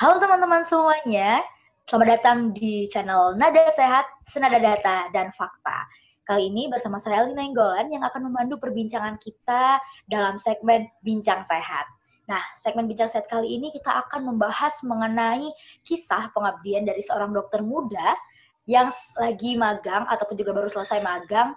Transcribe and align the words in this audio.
Halo 0.00 0.16
teman-teman 0.16 0.64
semuanya, 0.64 1.44
selamat 1.84 2.08
datang 2.08 2.56
di 2.56 2.88
channel 2.88 3.36
Nada 3.36 3.68
Sehat, 3.68 4.08
Senada 4.24 4.56
Data, 4.56 5.12
dan 5.12 5.28
Fakta. 5.36 5.84
Kali 6.24 6.48
ini 6.48 6.72
bersama 6.72 6.96
saya 6.96 7.28
Lina 7.28 7.44
Inggolan 7.44 7.92
yang 7.92 8.00
akan 8.08 8.32
memandu 8.32 8.56
perbincangan 8.56 9.20
kita 9.20 9.76
dalam 10.08 10.40
segmen 10.40 10.88
Bincang 11.04 11.44
Sehat. 11.44 11.84
Nah, 12.32 12.40
segmen 12.56 12.88
Bincang 12.88 13.12
Sehat 13.12 13.28
kali 13.28 13.60
ini 13.60 13.68
kita 13.76 13.92
akan 14.08 14.24
membahas 14.24 14.72
mengenai 14.88 15.52
kisah 15.84 16.32
pengabdian 16.32 16.88
dari 16.88 17.04
seorang 17.04 17.36
dokter 17.36 17.60
muda 17.60 18.16
yang 18.64 18.88
lagi 19.20 19.60
magang 19.60 20.08
ataupun 20.08 20.40
juga 20.40 20.56
baru 20.56 20.72
selesai 20.72 21.04
magang 21.04 21.52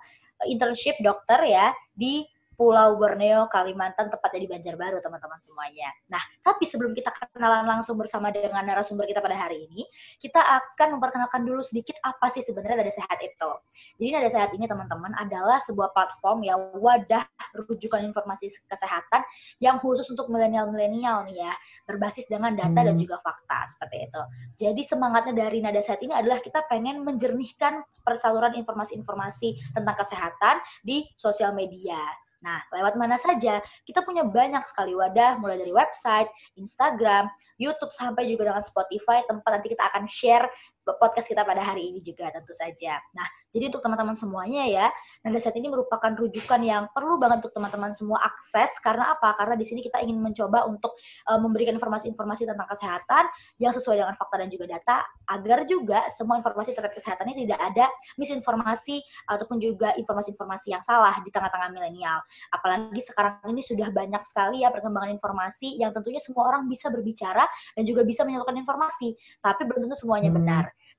internship 0.52 1.00
dokter 1.00 1.48
ya 1.48 1.72
di 1.96 2.28
Pulau 2.54 2.96
Borneo, 2.98 3.50
Kalimantan, 3.50 4.14
tepatnya 4.14 4.46
di 4.46 4.50
Banjarbaru, 4.50 5.02
teman-teman 5.02 5.40
semuanya. 5.42 5.90
Nah, 6.10 6.22
tapi 6.46 6.70
sebelum 6.70 6.94
kita 6.94 7.10
kenalan 7.34 7.66
langsung 7.66 7.98
bersama 7.98 8.30
dengan 8.30 8.62
narasumber 8.62 9.10
kita 9.10 9.20
pada 9.20 9.38
hari 9.38 9.66
ini, 9.70 9.86
kita 10.22 10.38
akan 10.40 10.98
memperkenalkan 10.98 11.42
dulu 11.44 11.66
sedikit 11.66 11.98
apa 12.06 12.30
sih 12.30 12.46
sebenarnya 12.46 12.86
Nada 12.86 12.94
Sehat 12.94 13.20
itu. 13.22 13.52
Jadi 13.98 14.10
Nada 14.14 14.30
Sehat 14.30 14.50
ini, 14.54 14.66
teman-teman, 14.70 15.12
adalah 15.18 15.58
sebuah 15.66 15.92
platform 15.92 16.46
yang 16.46 16.60
wadah 16.78 17.26
rujukan 17.68 18.02
informasi 18.06 18.50
kesehatan 18.70 19.22
yang 19.62 19.78
khusus 19.78 20.10
untuk 20.10 20.30
milenial-milenial 20.30 21.26
nih 21.30 21.46
ya, 21.46 21.54
berbasis 21.86 22.26
dengan 22.30 22.54
data 22.54 22.86
dan 22.86 22.96
hmm. 22.96 23.04
juga 23.04 23.18
fakta, 23.22 23.70
seperti 23.70 24.10
itu. 24.10 24.22
Jadi 24.70 24.82
semangatnya 24.86 25.34
dari 25.34 25.62
Nada 25.62 25.82
Sehat 25.82 26.02
ini 26.02 26.14
adalah 26.14 26.42
kita 26.42 26.66
pengen 26.70 27.02
menjernihkan 27.02 27.82
persaluran 28.06 28.58
informasi-informasi 28.58 29.74
tentang 29.74 29.96
kesehatan 29.98 30.62
di 30.82 31.06
sosial 31.18 31.54
media 31.54 31.98
Nah, 32.44 32.60
lewat 32.76 33.00
mana 33.00 33.16
saja? 33.16 33.64
Kita 33.88 34.04
punya 34.04 34.28
banyak 34.28 34.68
sekali 34.68 34.92
wadah, 34.94 35.40
mulai 35.40 35.56
dari 35.56 35.72
website, 35.72 36.28
Instagram, 36.60 37.32
YouTube, 37.56 37.96
sampai 37.96 38.28
juga 38.28 38.52
dengan 38.52 38.62
Spotify, 38.62 39.24
tempat 39.24 39.48
nanti 39.48 39.72
kita 39.72 39.84
akan 39.88 40.04
share 40.04 40.46
podcast 40.84 41.32
kita 41.32 41.48
pada 41.48 41.64
hari 41.64 41.96
ini 41.96 42.04
juga 42.04 42.28
tentu 42.36 42.52
saja. 42.52 43.00
Nah, 43.16 43.24
jadi 43.56 43.72
untuk 43.72 43.80
teman-teman 43.80 44.20
semuanya 44.20 44.68
ya, 44.68 44.88
Nada 45.24 45.40
Set 45.40 45.56
ini 45.56 45.72
merupakan 45.72 46.12
rujukan 46.20 46.60
yang 46.60 46.92
perlu 46.92 47.16
banget 47.16 47.48
untuk 47.48 47.56
teman-teman 47.56 47.96
semua 47.96 48.20
akses 48.28 48.76
karena 48.84 49.16
apa? 49.16 49.32
Karena 49.40 49.56
di 49.56 49.64
sini 49.64 49.80
kita 49.80 50.04
ingin 50.04 50.20
mencoba 50.20 50.68
untuk 50.68 51.00
uh, 51.32 51.40
memberikan 51.40 51.80
informasi-informasi 51.80 52.44
tentang 52.44 52.68
kesehatan 52.68 53.32
yang 53.56 53.72
sesuai 53.72 54.04
dengan 54.04 54.20
fakta 54.20 54.44
dan 54.44 54.52
juga 54.52 54.66
data 54.68 55.00
agar 55.32 55.64
juga 55.64 56.04
semua 56.12 56.44
informasi 56.44 56.76
terkait 56.76 57.00
kesehatan 57.00 57.32
ini 57.32 57.48
tidak 57.48 57.72
ada 57.72 57.88
misinformasi 58.20 59.00
ataupun 59.32 59.64
juga 59.64 59.96
informasi-informasi 59.96 60.76
yang 60.76 60.84
salah 60.84 61.16
di 61.24 61.32
tengah-tengah 61.32 61.72
milenial. 61.72 62.20
Apalagi 62.52 63.00
sekarang 63.00 63.48
ini 63.48 63.64
sudah 63.64 63.96
banyak 63.96 64.20
sekali 64.28 64.68
ya 64.68 64.76
perkembangan 64.76 65.16
informasi 65.16 65.80
yang 65.80 65.96
tentunya 65.96 66.20
semua 66.20 66.52
orang 66.52 66.68
bisa 66.68 66.92
berbicara 66.92 67.48
dan 67.80 67.84
juga 67.88 68.04
bisa 68.04 68.28
menyalurkan 68.28 68.60
informasi, 68.60 69.16
tapi 69.40 69.72
belum 69.72 69.88
tentu 69.88 70.04
semuanya 70.04 70.36
hmm. 70.36 70.36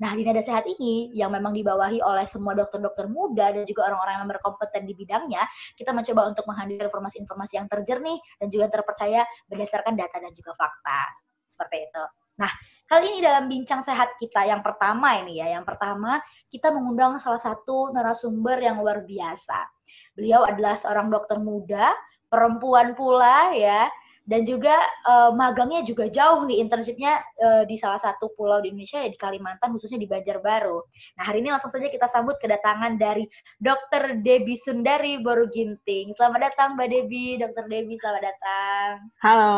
Nah, 0.03 0.11
di 0.14 0.27
Nada 0.27 0.42
Sehat 0.42 0.67
ini 0.67 1.14
yang 1.14 1.31
memang 1.31 1.55
dibawahi 1.55 2.03
oleh 2.03 2.27
semua 2.27 2.56
dokter-dokter 2.59 3.06
muda 3.06 3.55
dan 3.55 3.62
juga 3.69 3.87
orang-orang 3.92 4.14
yang 4.25 4.28
berkompeten 4.34 4.83
di 4.89 4.95
bidangnya, 4.98 5.42
kita 5.78 5.95
mencoba 5.95 6.34
untuk 6.34 6.45
menghadirkan 6.50 6.91
informasi-informasi 6.91 7.55
yang 7.59 7.67
terjernih 7.70 8.19
dan 8.39 8.47
juga 8.50 8.67
terpercaya 8.70 9.22
berdasarkan 9.47 9.95
data 9.95 10.17
dan 10.19 10.33
juga 10.34 10.53
fakta. 10.59 11.00
Seperti 11.47 11.87
itu. 11.87 12.05
Nah, 12.39 12.50
kali 12.91 13.15
ini 13.15 13.19
dalam 13.22 13.47
bincang 13.47 13.87
sehat 13.87 14.19
kita 14.19 14.42
yang 14.47 14.62
pertama 14.62 15.19
ini 15.22 15.39
ya, 15.39 15.55
yang 15.55 15.62
pertama 15.62 16.19
kita 16.50 16.75
mengundang 16.75 17.19
salah 17.22 17.39
satu 17.39 17.95
narasumber 17.95 18.59
yang 18.59 18.83
luar 18.83 19.06
biasa. 19.06 19.70
Beliau 20.19 20.42
adalah 20.42 20.75
seorang 20.75 21.11
dokter 21.11 21.39
muda, 21.39 21.95
perempuan 22.27 22.98
pula 22.98 23.55
ya, 23.55 23.87
dan 24.25 24.41
juga 24.48 24.72
uh, 25.05 25.30
magangnya 25.36 25.84
juga 25.84 26.08
jauh 26.08 26.48
nih 26.48 26.64
internshipnya 26.64 27.20
uh, 27.44 27.62
di 27.69 27.77
salah 27.77 28.00
satu 28.00 28.33
pulau 28.33 28.64
di 28.64 28.72
Indonesia 28.72 29.05
ya 29.05 29.12
di 29.12 29.20
Kalimantan 29.20 29.77
khususnya 29.77 30.00
di 30.00 30.08
Banjarbaru. 30.08 30.81
Nah 31.20 31.25
hari 31.28 31.44
ini 31.44 31.53
langsung 31.53 31.69
saja 31.69 31.92
kita 31.92 32.08
sambut 32.08 32.41
kedatangan 32.41 32.97
dari 32.97 33.28
Dr. 33.61 34.25
Debi 34.25 34.56
Sundari 34.56 35.21
Boru 35.21 35.53
Ginting. 35.53 36.16
Selamat 36.16 36.53
datang 36.53 36.72
Mbak 36.75 36.88
Debi, 36.88 37.37
Dr. 37.37 37.65
Debi 37.69 37.94
selamat 38.00 38.22
datang. 38.25 38.93
Halo. 39.21 39.54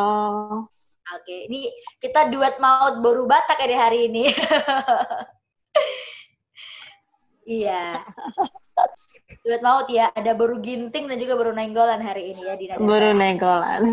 Oke, 1.15 1.47
ini 1.47 1.71
kita 2.03 2.35
duet 2.35 2.59
maut 2.59 2.99
boru 2.99 3.31
Batak 3.31 3.63
ya 3.63 3.67
di 3.71 3.77
hari 3.79 3.99
ini. 4.11 4.25
iya. 7.63 8.03
duet 9.47 9.63
maut 9.63 9.87
ya 9.87 10.11
ada 10.11 10.35
baru 10.35 10.59
ginting 10.59 11.07
dan 11.07 11.17
juga 11.23 11.39
baru 11.39 11.55
nenggolan 11.55 12.03
hari 12.03 12.35
ini 12.35 12.43
ya 12.43 12.55
di 12.59 12.67
baru 12.75 13.15
nenggolan 13.15 13.83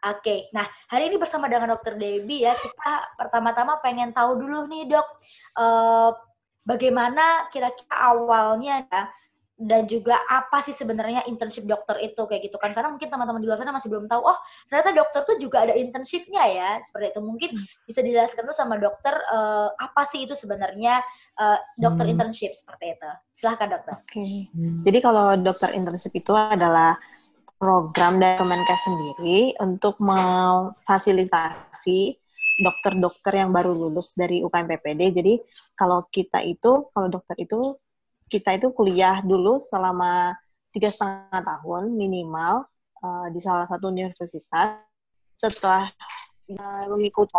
Oke, 0.00 0.24
okay. 0.24 0.40
nah 0.56 0.64
hari 0.88 1.12
ini 1.12 1.20
bersama 1.20 1.44
dengan 1.44 1.76
Dokter 1.76 1.92
Debbie 1.92 2.40
ya 2.40 2.56
kita 2.56 3.20
pertama-tama 3.20 3.84
pengen 3.84 4.16
tahu 4.16 4.40
dulu 4.40 4.64
nih 4.64 4.88
dok, 4.88 5.04
uh, 5.60 6.16
bagaimana 6.64 7.52
kira-kira 7.52 8.08
awalnya 8.08 8.88
ya 8.88 9.12
dan 9.60 9.84
juga 9.84 10.16
apa 10.24 10.64
sih 10.64 10.72
sebenarnya 10.72 11.28
internship 11.28 11.68
dokter 11.68 12.00
itu 12.00 12.24
kayak 12.24 12.48
gitu 12.48 12.56
kan 12.56 12.72
karena 12.72 12.96
mungkin 12.96 13.12
teman-teman 13.12 13.44
di 13.44 13.44
luar 13.44 13.60
sana 13.60 13.76
masih 13.76 13.92
belum 13.92 14.08
tahu 14.08 14.24
oh 14.24 14.38
ternyata 14.72 14.96
dokter 14.96 15.20
tuh 15.28 15.36
juga 15.36 15.68
ada 15.68 15.76
internshipnya 15.76 16.40
ya 16.48 16.80
seperti 16.80 17.12
itu 17.12 17.20
mungkin 17.20 17.52
hmm. 17.52 17.84
bisa 17.84 18.00
dijelaskan 18.00 18.48
dulu 18.48 18.56
sama 18.56 18.80
dokter 18.80 19.12
uh, 19.12 19.68
apa 19.76 20.08
sih 20.08 20.24
itu 20.24 20.32
sebenarnya 20.32 21.04
uh, 21.36 21.60
dokter 21.76 22.08
hmm. 22.08 22.16
internship 22.16 22.56
seperti 22.56 22.96
itu 22.96 23.10
silahkan 23.36 23.68
dokter. 23.68 24.00
Oke 24.00 24.16
okay. 24.16 24.48
hmm. 24.56 24.80
jadi 24.88 24.98
kalau 25.04 25.36
dokter 25.36 25.76
internship 25.76 26.16
itu 26.16 26.32
adalah 26.32 26.96
program 27.60 28.16
dari 28.16 28.40
Kemenkes 28.40 28.80
sendiri 28.88 29.52
untuk 29.60 30.00
memfasilitasi 30.00 32.16
dokter-dokter 32.64 33.44
yang 33.44 33.52
baru 33.52 33.76
lulus 33.76 34.16
dari 34.16 34.40
UKM 34.40 34.64
PPD. 34.64 35.12
Jadi 35.12 35.36
kalau 35.76 36.08
kita 36.08 36.40
itu, 36.44 36.88
kalau 36.92 37.08
dokter 37.12 37.36
itu 37.36 37.76
kita 38.30 38.54
itu 38.54 38.70
kuliah 38.70 39.18
dulu 39.26 39.58
selama 39.66 40.38
tiga 40.70 40.86
setengah 40.86 41.42
tahun 41.42 41.90
minimal 41.90 42.62
uh, 43.02 43.26
di 43.34 43.42
salah 43.42 43.66
satu 43.66 43.90
universitas. 43.90 44.78
Setelah 45.34 45.90
uh, 46.54 46.84
mengikuti 46.94 47.34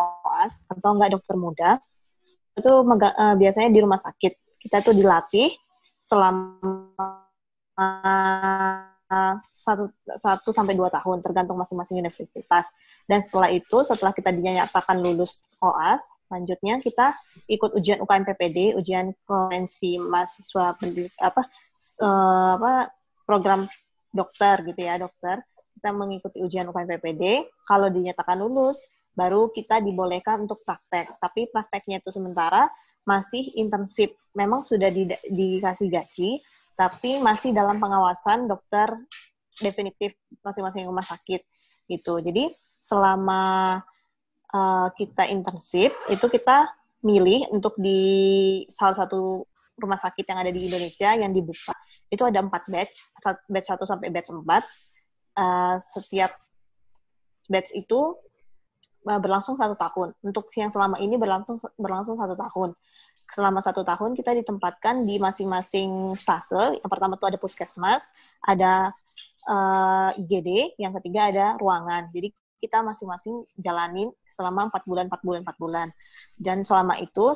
atau 0.68 0.90
enggak 0.92 1.16
dokter 1.16 1.36
muda, 1.40 1.80
itu 2.60 2.68
uh, 2.68 3.36
biasanya 3.40 3.72
di 3.72 3.80
rumah 3.80 4.04
sakit. 4.04 4.60
Kita 4.60 4.84
tuh 4.84 4.94
dilatih 4.94 5.56
selama 6.04 6.92
satu 9.52 9.92
satu 10.08 10.50
sampai 10.56 10.74
dua 10.74 10.88
tahun 10.88 11.20
tergantung 11.20 11.60
masing-masing 11.60 12.00
universitas. 12.00 12.72
Dan 13.06 13.20
setelah 13.20 13.52
itu 13.52 13.84
setelah 13.84 14.16
kita 14.16 14.32
dinyatakan 14.32 14.98
lulus 15.04 15.44
OAS 15.60 16.02
selanjutnya 16.32 16.80
kita 16.80 17.14
ikut 17.52 17.76
ujian 17.76 18.00
UKM 18.00 18.24
PPD 18.24 18.80
ujian 18.80 19.12
kompetensi 19.28 20.00
mahasiswa 20.00 20.74
pendidik 20.80 21.12
apa 21.20 21.44
uh, 22.00 22.56
apa 22.56 22.74
program 23.28 23.68
dokter 24.16 24.64
gitu 24.64 24.80
ya 24.80 24.96
dokter. 24.96 25.44
Kita 25.76 25.92
mengikuti 25.92 26.40
ujian 26.40 26.70
UKM 26.72 26.88
PPD 26.98 27.52
kalau 27.68 27.92
dinyatakan 27.92 28.40
lulus 28.40 28.88
baru 29.12 29.52
kita 29.52 29.84
dibolehkan 29.84 30.48
untuk 30.48 30.64
praktek. 30.64 31.20
Tapi 31.20 31.52
prakteknya 31.52 32.00
itu 32.00 32.16
sementara 32.16 32.72
masih 33.04 33.50
intensif 33.58 34.14
memang 34.38 34.62
sudah 34.64 34.88
di, 34.94 35.10
dikasih 35.28 35.90
gaji 35.90 36.40
tapi 36.76 37.22
masih 37.22 37.54
dalam 37.54 37.78
pengawasan 37.78 38.50
dokter 38.50 38.90
definitif 39.60 40.16
masing-masing 40.42 40.88
rumah 40.88 41.06
sakit 41.06 41.44
gitu. 41.92 42.18
Jadi 42.24 42.50
selama 42.82 43.78
uh, 44.52 44.88
kita 44.98 45.30
internship 45.30 45.94
itu 46.10 46.26
kita 46.32 46.72
milih 47.02 47.50
untuk 47.54 47.78
di 47.78 48.64
salah 48.70 48.98
satu 48.98 49.46
rumah 49.78 49.98
sakit 49.98 50.26
yang 50.30 50.40
ada 50.46 50.52
di 50.54 50.70
Indonesia 50.70 51.10
yang 51.18 51.34
dibuka 51.34 51.74
itu 52.12 52.22
ada 52.22 52.44
empat 52.44 52.70
batch, 52.70 53.18
batch 53.50 53.68
satu 53.72 53.88
sampai 53.88 54.12
batch 54.14 54.30
empat. 54.30 54.64
Uh, 55.32 55.80
setiap 55.80 56.36
batch 57.48 57.72
itu 57.72 58.20
uh, 59.08 59.20
berlangsung 59.24 59.56
satu 59.56 59.80
tahun. 59.80 60.12
Untuk 60.22 60.52
yang 60.60 60.70
selama 60.70 61.00
ini 61.00 61.16
berlangsung 61.16 61.58
berlangsung 61.80 62.20
satu 62.20 62.36
tahun 62.36 62.76
selama 63.32 63.64
satu 63.64 63.82
tahun 63.88 64.12
kita 64.12 64.36
ditempatkan 64.44 65.08
di 65.08 65.16
masing-masing 65.16 66.20
stase. 66.20 66.80
Yang 66.84 66.90
pertama 66.92 67.16
tuh 67.16 67.32
ada 67.32 67.40
puskesmas, 67.40 68.04
ada 68.44 68.92
uh, 69.48 70.12
eh, 70.12 70.22
IGD, 70.22 70.76
yang 70.76 70.92
ketiga 71.00 71.32
ada 71.32 71.46
ruangan. 71.56 72.12
Jadi 72.12 72.36
kita 72.62 72.84
masing-masing 72.86 73.48
jalanin 73.58 74.12
selama 74.30 74.70
empat 74.70 74.84
bulan, 74.86 75.10
empat 75.10 75.22
bulan, 75.26 75.40
empat 75.42 75.58
bulan. 75.58 75.88
Dan 76.38 76.62
selama 76.62 77.00
itu 77.00 77.34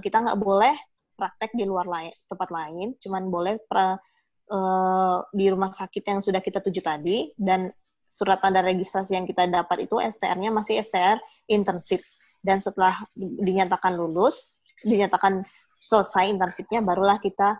kita 0.00 0.16
nggak 0.24 0.38
boleh 0.40 0.72
praktek 1.18 1.52
di 1.52 1.68
luar 1.68 1.84
lain, 1.84 2.14
tempat 2.30 2.48
lain, 2.48 2.96
cuman 2.96 3.22
boleh 3.28 3.60
pra, 3.68 4.00
uh, 4.48 5.18
di 5.30 5.46
rumah 5.52 5.70
sakit 5.70 6.02
yang 6.02 6.20
sudah 6.24 6.40
kita 6.40 6.64
tuju 6.64 6.80
tadi 6.80 7.30
dan 7.36 7.68
surat 8.08 8.40
tanda 8.40 8.64
registrasi 8.64 9.16
yang 9.16 9.28
kita 9.28 9.48
dapat 9.48 9.88
itu 9.88 9.96
STR-nya 10.00 10.52
masih 10.52 10.80
STR 10.80 11.20
internship. 11.48 12.00
Dan 12.42 12.58
setelah 12.58 13.06
dinyatakan 13.16 13.94
lulus, 13.94 14.58
dinyatakan 14.82 15.42
selesai 15.82 16.30
internshipnya 16.30 16.82
barulah 16.82 17.18
kita 17.18 17.58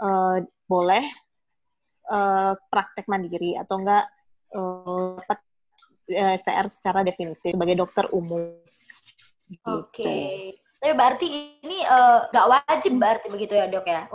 uh, 0.00 0.40
boleh 0.68 1.04
uh, 2.12 2.52
praktek 2.68 3.08
mandiri 3.08 3.56
atau 3.56 3.80
enggak 3.80 4.04
uh, 4.56 5.16
uh, 5.16 6.32
STR 6.36 6.66
secara 6.68 7.00
definitif 7.00 7.56
sebagai 7.56 7.76
dokter 7.80 8.04
umum. 8.12 8.56
Gitu. 9.48 9.64
Oke. 9.68 10.02
Okay. 10.02 10.32
Tapi 10.82 10.92
berarti 10.98 11.26
ini 11.62 11.86
uh, 11.86 12.26
nggak 12.34 12.48
wajib 12.50 12.92
berarti 12.98 13.26
begitu 13.30 13.54
ya 13.54 13.70
dok 13.70 13.86
ya? 13.86 14.10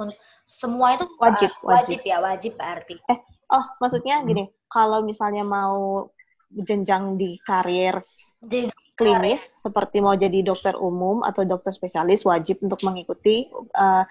Semua 0.48 1.00
itu 1.00 1.06
wajib, 1.20 1.52
uh, 1.64 1.72
wajib, 1.72 1.98
wajib 1.98 2.00
ya, 2.04 2.18
wajib 2.20 2.54
berarti. 2.60 2.96
Eh, 3.08 3.20
oh 3.56 3.66
maksudnya 3.80 4.20
gini, 4.28 4.52
kalau 4.68 5.00
misalnya 5.04 5.48
mau 5.48 6.12
jenjang 6.52 7.16
di 7.16 7.40
karir 7.44 8.04
klinis 8.94 9.66
seperti 9.66 9.98
mau 9.98 10.14
jadi 10.14 10.46
dokter 10.46 10.78
umum 10.78 11.26
atau 11.26 11.42
dokter 11.42 11.74
spesialis 11.74 12.22
wajib 12.22 12.62
untuk 12.62 12.80
mengikuti 12.86 13.50
uh, 13.74 14.06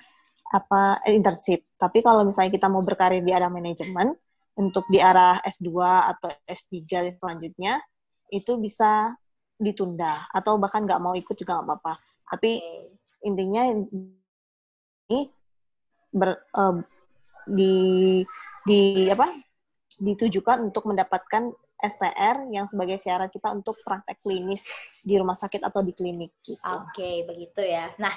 apa 0.51 1.03
internship. 1.07 1.63
Tapi 1.79 2.03
kalau 2.03 2.27
misalnya 2.27 2.51
kita 2.55 2.67
mau 2.67 2.83
berkarir 2.83 3.23
di 3.23 3.31
arah 3.31 3.51
manajemen 3.51 4.15
untuk 4.59 4.87
di 4.91 4.99
arah 4.99 5.39
S2 5.47 5.71
atau 6.17 6.31
S3 6.49 7.15
selanjutnya 7.19 7.83
itu 8.33 8.59
bisa 8.59 9.15
ditunda 9.57 10.27
atau 10.35 10.59
bahkan 10.59 10.85
nggak 10.85 11.01
mau 11.03 11.15
ikut 11.15 11.37
juga 11.39 11.63
nggak 11.63 11.67
apa-apa. 11.67 11.95
Tapi 12.27 12.59
intinya 13.23 13.63
ini 15.07 15.21
ber, 16.11 16.31
uh, 16.55 16.83
di 17.47 17.75
di 18.67 19.07
apa 19.07 19.31
ditujukan 19.97 20.67
untuk 20.67 20.91
mendapatkan 20.91 21.55
STR 21.77 22.49
yang 22.49 22.65
sebagai 22.67 22.97
syarat 22.97 23.29
kita 23.29 23.53
untuk 23.53 23.77
praktek 23.85 24.21
klinis 24.25 24.65
di 25.05 25.15
rumah 25.21 25.37
sakit 25.37 25.61
atau 25.61 25.85
di 25.85 25.93
klinik. 25.93 26.33
Gitu. 26.41 26.57
Oke, 26.65 26.97
okay, 26.97 27.17
begitu 27.29 27.61
ya. 27.61 27.93
Nah, 28.01 28.13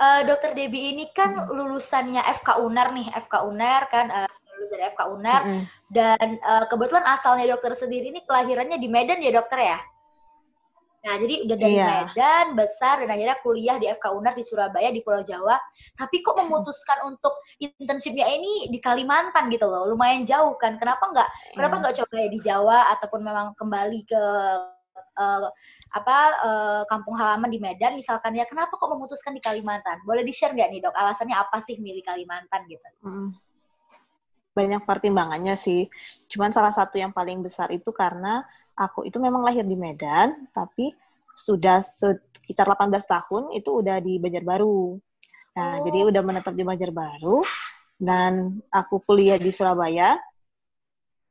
uh, 0.00 0.20
Dokter 0.24 0.56
Debbie 0.56 0.96
ini 0.96 1.04
kan 1.12 1.36
hmm. 1.36 1.52
lulusannya 1.52 2.22
FK 2.40 2.64
UNER 2.64 2.88
nih, 2.96 3.08
FK 3.28 3.34
UNER 3.46 3.82
kan 3.92 4.06
uh, 4.08 4.28
lulus 4.28 4.68
dari 4.72 4.84
FK 4.96 5.02
UNER 5.12 5.40
hmm. 5.44 5.62
dan 5.92 6.26
uh, 6.40 6.64
kebetulan 6.66 7.04
asalnya 7.04 7.46
dokter 7.52 7.76
sendiri 7.76 8.08
ini 8.10 8.20
kelahirannya 8.24 8.80
di 8.80 8.88
Medan 8.88 9.20
ya 9.20 9.32
dokter 9.34 9.60
ya? 9.60 9.78
Nah, 11.02 11.18
jadi 11.18 11.34
udah 11.42 11.56
dari 11.58 11.76
yeah. 11.76 12.06
Medan, 12.06 12.46
besar, 12.54 13.02
dan 13.02 13.10
akhirnya 13.10 13.36
kuliah 13.42 13.76
di 13.82 13.90
FK 13.90 14.06
UNER 14.14 14.34
di 14.38 14.44
Surabaya, 14.46 14.88
di 14.94 15.02
Pulau 15.02 15.26
Jawa. 15.26 15.58
Tapi 15.98 16.22
kok 16.22 16.38
memutuskan 16.38 17.10
untuk 17.10 17.34
internshipnya 17.58 18.30
ini 18.30 18.70
di 18.70 18.78
Kalimantan 18.78 19.50
gitu 19.50 19.66
loh, 19.66 19.90
lumayan 19.90 20.22
jauh 20.22 20.54
kan. 20.62 20.78
Kenapa 20.78 21.10
nggak, 21.10 21.28
yeah. 21.28 21.54
kenapa 21.58 21.74
nggak 21.82 21.94
coba 22.02 22.14
ya 22.14 22.28
di 22.30 22.40
Jawa, 22.40 22.78
ataupun 22.94 23.20
memang 23.20 23.46
kembali 23.58 24.00
ke 24.06 24.22
uh, 25.18 25.50
apa 25.92 26.18
uh, 26.40 26.82
kampung 26.88 27.18
halaman 27.20 27.52
di 27.52 27.60
Medan 27.60 28.00
misalkan 28.00 28.32
ya 28.32 28.48
kenapa 28.48 28.80
kok 28.80 28.88
memutuskan 28.88 29.36
di 29.36 29.44
Kalimantan 29.44 30.00
boleh 30.08 30.24
di 30.24 30.32
share 30.32 30.56
nggak 30.56 30.68
nih 30.72 30.80
dok 30.80 30.96
alasannya 30.96 31.36
apa 31.36 31.60
sih 31.68 31.76
milih 31.76 32.00
Kalimantan 32.00 32.64
gitu 32.64 32.88
hmm. 33.04 33.28
Banyak 34.52 34.84
pertimbangannya 34.84 35.56
sih 35.56 35.88
cuman 36.28 36.52
salah 36.52 36.72
satu 36.72 37.00
yang 37.00 37.08
paling 37.08 37.40
besar 37.40 37.72
itu 37.72 37.88
karena 37.88 38.44
aku 38.76 39.04
itu 39.08 39.18
memang 39.20 39.44
lahir 39.44 39.64
di 39.64 39.76
Medan, 39.76 40.48
tapi 40.52 40.92
sudah 41.32 41.80
sekitar 41.80 42.68
18 42.68 43.04
tahun 43.04 43.42
itu 43.56 43.70
udah 43.80 43.96
di 44.00 44.20
Banjarbaru. 44.20 45.00
Nah, 45.56 45.70
oh. 45.80 45.82
jadi 45.84 45.98
udah 46.08 46.22
menetap 46.24 46.54
di 46.56 46.64
Banjarbaru 46.64 47.44
dan 48.00 48.60
aku 48.72 49.00
kuliah 49.04 49.36
di 49.36 49.52
Surabaya. 49.52 50.16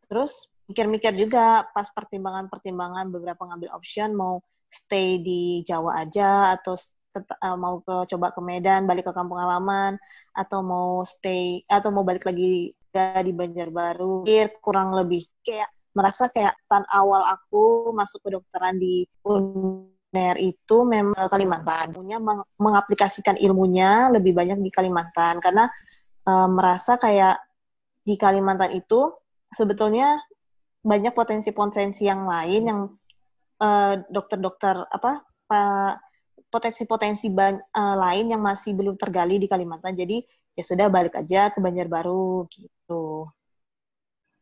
Terus 0.09 0.51
mikir-mikir 0.69 1.13
juga 1.17 1.67
pas 1.71 1.87
pertimbangan-pertimbangan 1.91 3.11
beberapa 3.11 3.43
ngambil 3.47 3.69
option 3.75 4.15
mau 4.15 4.39
stay 4.71 5.19
di 5.19 5.67
Jawa 5.67 5.99
aja 6.07 6.55
atau 6.55 6.79
uh, 7.15 7.57
mau 7.59 7.83
ke 7.83 8.07
coba 8.15 8.31
ke 8.31 8.39
Medan, 8.39 8.87
balik 8.87 9.07
ke 9.07 9.13
kampung 9.13 9.39
halaman 9.39 9.99
atau 10.31 10.63
mau 10.63 11.03
stay 11.03 11.63
atau 11.67 11.91
mau 11.91 12.07
balik 12.07 12.23
lagi 12.27 12.71
di 12.91 13.31
Banjarbaru. 13.31 14.27
Kurang 14.59 14.95
lebih 14.95 15.27
kayak 15.43 15.71
merasa 15.91 16.31
kayak 16.31 16.55
tan 16.71 16.87
awal 16.87 17.23
aku 17.27 17.91
masuk 17.91 18.23
kedokteran 18.23 18.79
di 18.79 19.03
UNER 19.27 20.35
itu 20.39 20.77
memang 20.87 21.27
Kalimantan. 21.27 21.91
Punya 21.95 22.19
meng 22.19 22.43
mengaplikasikan 22.55 23.35
ilmunya 23.39 24.11
lebih 24.11 24.31
banyak 24.31 24.59
di 24.63 24.71
Kalimantan 24.71 25.43
karena 25.43 25.67
uh, 26.27 26.47
merasa 26.47 26.95
kayak 26.95 27.39
di 28.01 28.15
Kalimantan 28.15 28.75
itu 28.75 29.11
sebetulnya 29.51 30.19
banyak 30.81 31.13
potensi-potensi 31.13 32.09
yang 32.09 32.25
lain 32.25 32.61
yang 32.65 32.79
eh, 33.61 34.01
dokter-dokter 34.09 34.89
apa 34.89 35.21
potensi-potensi 36.51 37.31
uh, 37.31 37.95
lain 37.95 38.35
yang 38.35 38.43
masih 38.43 38.75
belum 38.75 38.99
tergali 38.99 39.39
di 39.39 39.47
Kalimantan. 39.47 39.95
Jadi 39.95 40.19
ya 40.51 40.63
sudah 40.67 40.91
balik 40.91 41.15
aja 41.15 41.47
ke 41.49 41.63
Banjarbaru 41.63 42.45
gitu. 42.51 43.31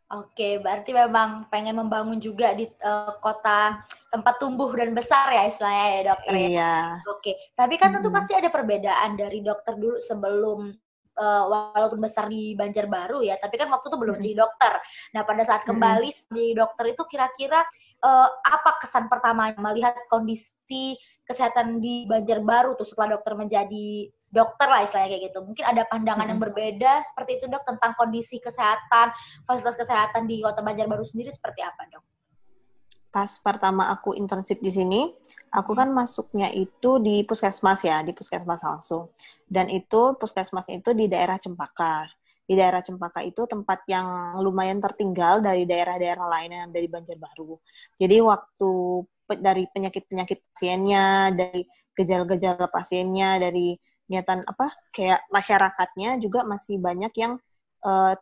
Oke, 0.10 0.58
berarti 0.58 0.90
memang 0.90 1.46
pengen 1.54 1.78
membangun 1.78 2.18
juga 2.18 2.58
di 2.58 2.66
uh, 2.82 3.14
kota 3.22 3.86
tempat 4.10 4.42
tumbuh 4.42 4.74
dan 4.74 4.98
besar 4.98 5.30
ya 5.30 5.54
istilahnya 5.54 5.86
ya 5.86 6.02
dokter 6.10 6.34
ya. 6.34 6.50
Iya. 6.50 6.76
Oke, 7.14 7.32
tapi 7.54 7.78
kan 7.78 7.94
tentu 7.94 8.10
hmm. 8.10 8.18
pasti 8.18 8.34
ada 8.34 8.50
perbedaan 8.50 9.14
dari 9.14 9.46
dokter 9.46 9.78
dulu 9.78 10.02
sebelum 10.02 10.74
uh, 11.20 11.44
walaupun 11.76 12.00
besar 12.00 12.32
di 12.32 12.56
Banjarbaru 12.56 13.22
ya, 13.28 13.36
tapi 13.38 13.60
kan 13.60 13.68
waktu 13.68 13.92
itu 13.92 13.98
belum 14.00 14.16
hmm. 14.18 14.24
jadi 14.24 14.36
dokter. 14.40 14.74
Nah, 15.14 15.22
pada 15.28 15.44
saat 15.44 15.62
kembali 15.68 16.10
hmm. 16.10 16.20
menjadi 16.32 16.54
dokter 16.56 16.86
itu 16.96 17.04
kira-kira 17.12 17.60
uh, 18.08 18.30
apa 18.48 18.80
kesan 18.80 19.12
pertama 19.12 19.52
melihat 19.60 19.94
kondisi 20.08 20.96
kesehatan 21.28 21.84
di 21.84 22.08
Banjarbaru 22.10 22.80
tuh 22.80 22.88
setelah 22.88 23.20
dokter 23.20 23.38
menjadi 23.38 24.10
dokter 24.30 24.68
lah 24.70 24.86
istilahnya 24.86 25.18
kayak 25.18 25.24
gitu. 25.30 25.40
Mungkin 25.46 25.66
ada 25.66 25.84
pandangan 25.86 26.26
hmm. 26.26 26.32
yang 26.34 26.42
berbeda 26.42 26.94
seperti 27.14 27.32
itu 27.42 27.46
dok 27.52 27.66
tentang 27.68 27.94
kondisi 28.00 28.40
kesehatan, 28.40 29.14
fasilitas 29.46 29.78
kesehatan 29.78 30.26
di 30.26 30.42
Kota 30.42 30.64
Banjarbaru 30.64 31.06
sendiri 31.06 31.30
seperti 31.30 31.62
apa 31.62 31.86
dok? 31.92 32.19
Pas 33.10 33.30
pertama 33.42 33.90
aku 33.90 34.14
internship 34.14 34.62
di 34.62 34.70
sini, 34.70 35.02
aku 35.50 35.74
kan 35.74 35.90
masuknya 35.90 36.54
itu 36.54 37.02
di 37.02 37.26
puskesmas 37.26 37.82
ya, 37.82 38.06
di 38.06 38.14
puskesmas 38.14 38.62
langsung. 38.62 39.10
Dan 39.50 39.70
itu 39.74 40.14
puskesmasnya 40.18 40.82
itu 40.82 40.94
di 40.94 41.10
daerah 41.10 41.42
Cempaka. 41.42 42.06
Di 42.46 42.54
daerah 42.54 42.82
Cempaka 42.82 43.26
itu 43.26 43.46
tempat 43.50 43.86
yang 43.90 44.38
lumayan 44.42 44.78
tertinggal 44.78 45.42
dari 45.42 45.66
daerah-daerah 45.66 46.26
lain 46.26 46.52
yang 46.54 46.70
dari 46.70 46.88
Banjarbaru. 46.90 47.58
Jadi 47.98 48.16
waktu 48.22 48.72
dari 49.38 49.64
penyakit-penyakit 49.70 50.40
pasiennya, 50.54 51.34
dari 51.34 51.62
gejala-gejala 51.94 52.66
pasiennya, 52.70 53.38
dari 53.38 53.78
niatan 54.10 54.42
apa 54.42 54.74
kayak 54.90 55.30
masyarakatnya 55.30 56.18
juga 56.18 56.42
masih 56.42 56.82
banyak 56.82 57.14
yang 57.14 57.38
uh, 57.86 58.18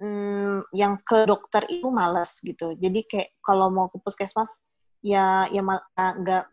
mm, 0.00 0.70
yang 0.74 0.98
ke 1.02 1.26
dokter 1.28 1.66
itu 1.70 1.86
males 1.90 2.38
gitu. 2.42 2.74
Jadi 2.78 3.00
kayak 3.06 3.28
kalau 3.42 3.68
mau 3.70 3.86
ke 3.92 3.98
puskesmas 4.02 4.58
ya 5.04 5.46
ya 5.54 5.62
nggak 5.62 6.44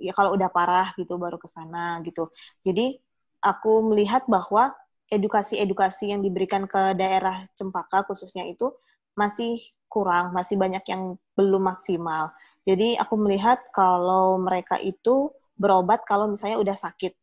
ya 0.00 0.12
kalau 0.12 0.36
udah 0.36 0.50
parah 0.52 0.92
gitu 0.98 1.16
baru 1.16 1.36
ke 1.40 1.48
sana 1.48 2.00
gitu. 2.04 2.28
Jadi 2.66 2.98
aku 3.44 3.84
melihat 3.92 4.24
bahwa 4.28 4.72
edukasi-edukasi 5.12 6.10
yang 6.16 6.20
diberikan 6.24 6.64
ke 6.64 6.96
daerah 6.96 7.44
Cempaka 7.54 8.08
khususnya 8.08 8.48
itu 8.48 8.72
masih 9.14 9.60
kurang, 9.86 10.34
masih 10.34 10.58
banyak 10.58 10.82
yang 10.90 11.14
belum 11.38 11.70
maksimal. 11.70 12.34
Jadi 12.66 12.96
aku 12.98 13.14
melihat 13.20 13.60
kalau 13.76 14.40
mereka 14.40 14.80
itu 14.80 15.30
berobat 15.54 16.02
kalau 16.08 16.26
misalnya 16.32 16.58
udah 16.58 16.74
sakit 16.74 17.14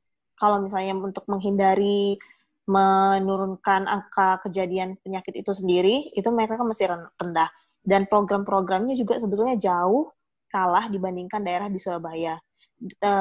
kalau 0.42 0.58
misalnya 0.66 0.98
untuk 0.98 1.30
menghindari 1.30 2.18
menurunkan 2.70 3.90
angka 3.90 4.46
kejadian 4.48 4.98
penyakit 5.02 5.42
itu 5.42 5.52
sendiri, 5.54 6.14
itu 6.14 6.28
mereka 6.30 6.58
kan 6.62 6.68
masih 6.70 6.88
rendah. 7.18 7.50
Dan 7.82 8.06
program-programnya 8.06 8.94
juga 8.94 9.18
sebetulnya 9.18 9.58
jauh 9.58 10.14
kalah 10.52 10.92
dibandingkan 10.92 11.42
daerah 11.42 11.72
di 11.72 11.80
Surabaya, 11.82 12.38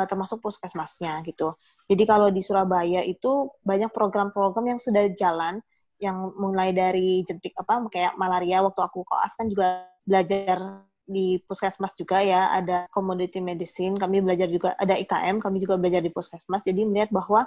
termasuk 0.08 0.42
puskesmasnya 0.44 1.22
gitu. 1.24 1.56
Jadi 1.88 2.02
kalau 2.04 2.28
di 2.28 2.42
Surabaya 2.44 3.00
itu 3.06 3.48
banyak 3.64 3.88
program-program 3.94 4.76
yang 4.76 4.80
sudah 4.82 5.08
jalan, 5.16 5.62
yang 6.00 6.32
mulai 6.34 6.72
dari 6.72 7.20
jentik 7.22 7.52
apa 7.60 7.86
kayak 7.92 8.16
malaria 8.16 8.64
waktu 8.64 8.80
aku 8.80 9.04
koas 9.04 9.36
kan 9.36 9.46
juga 9.52 9.84
belajar 10.08 10.88
di 11.04 11.36
puskesmas 11.44 11.92
juga 11.92 12.24
ya 12.24 12.48
ada 12.56 12.88
commodity 12.88 13.38
medicine 13.44 14.00
kami 14.00 14.24
belajar 14.24 14.48
juga 14.48 14.72
ada 14.80 14.96
IKM 14.96 15.42
kami 15.44 15.60
juga 15.60 15.76
belajar 15.76 16.00
di 16.00 16.08
puskesmas 16.08 16.64
jadi 16.64 16.88
melihat 16.88 17.12
bahwa 17.12 17.44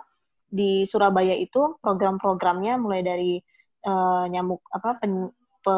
di 0.53 0.86
Surabaya 0.86 1.33
itu 1.33 1.81
program-programnya 1.81 2.77
mulai 2.77 3.01
dari 3.01 3.41
uh, 3.89 4.29
nyamuk 4.29 4.62
apa 4.69 5.01
pen, 5.01 5.33
pe, 5.65 5.75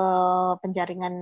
penjaringan 0.60 1.16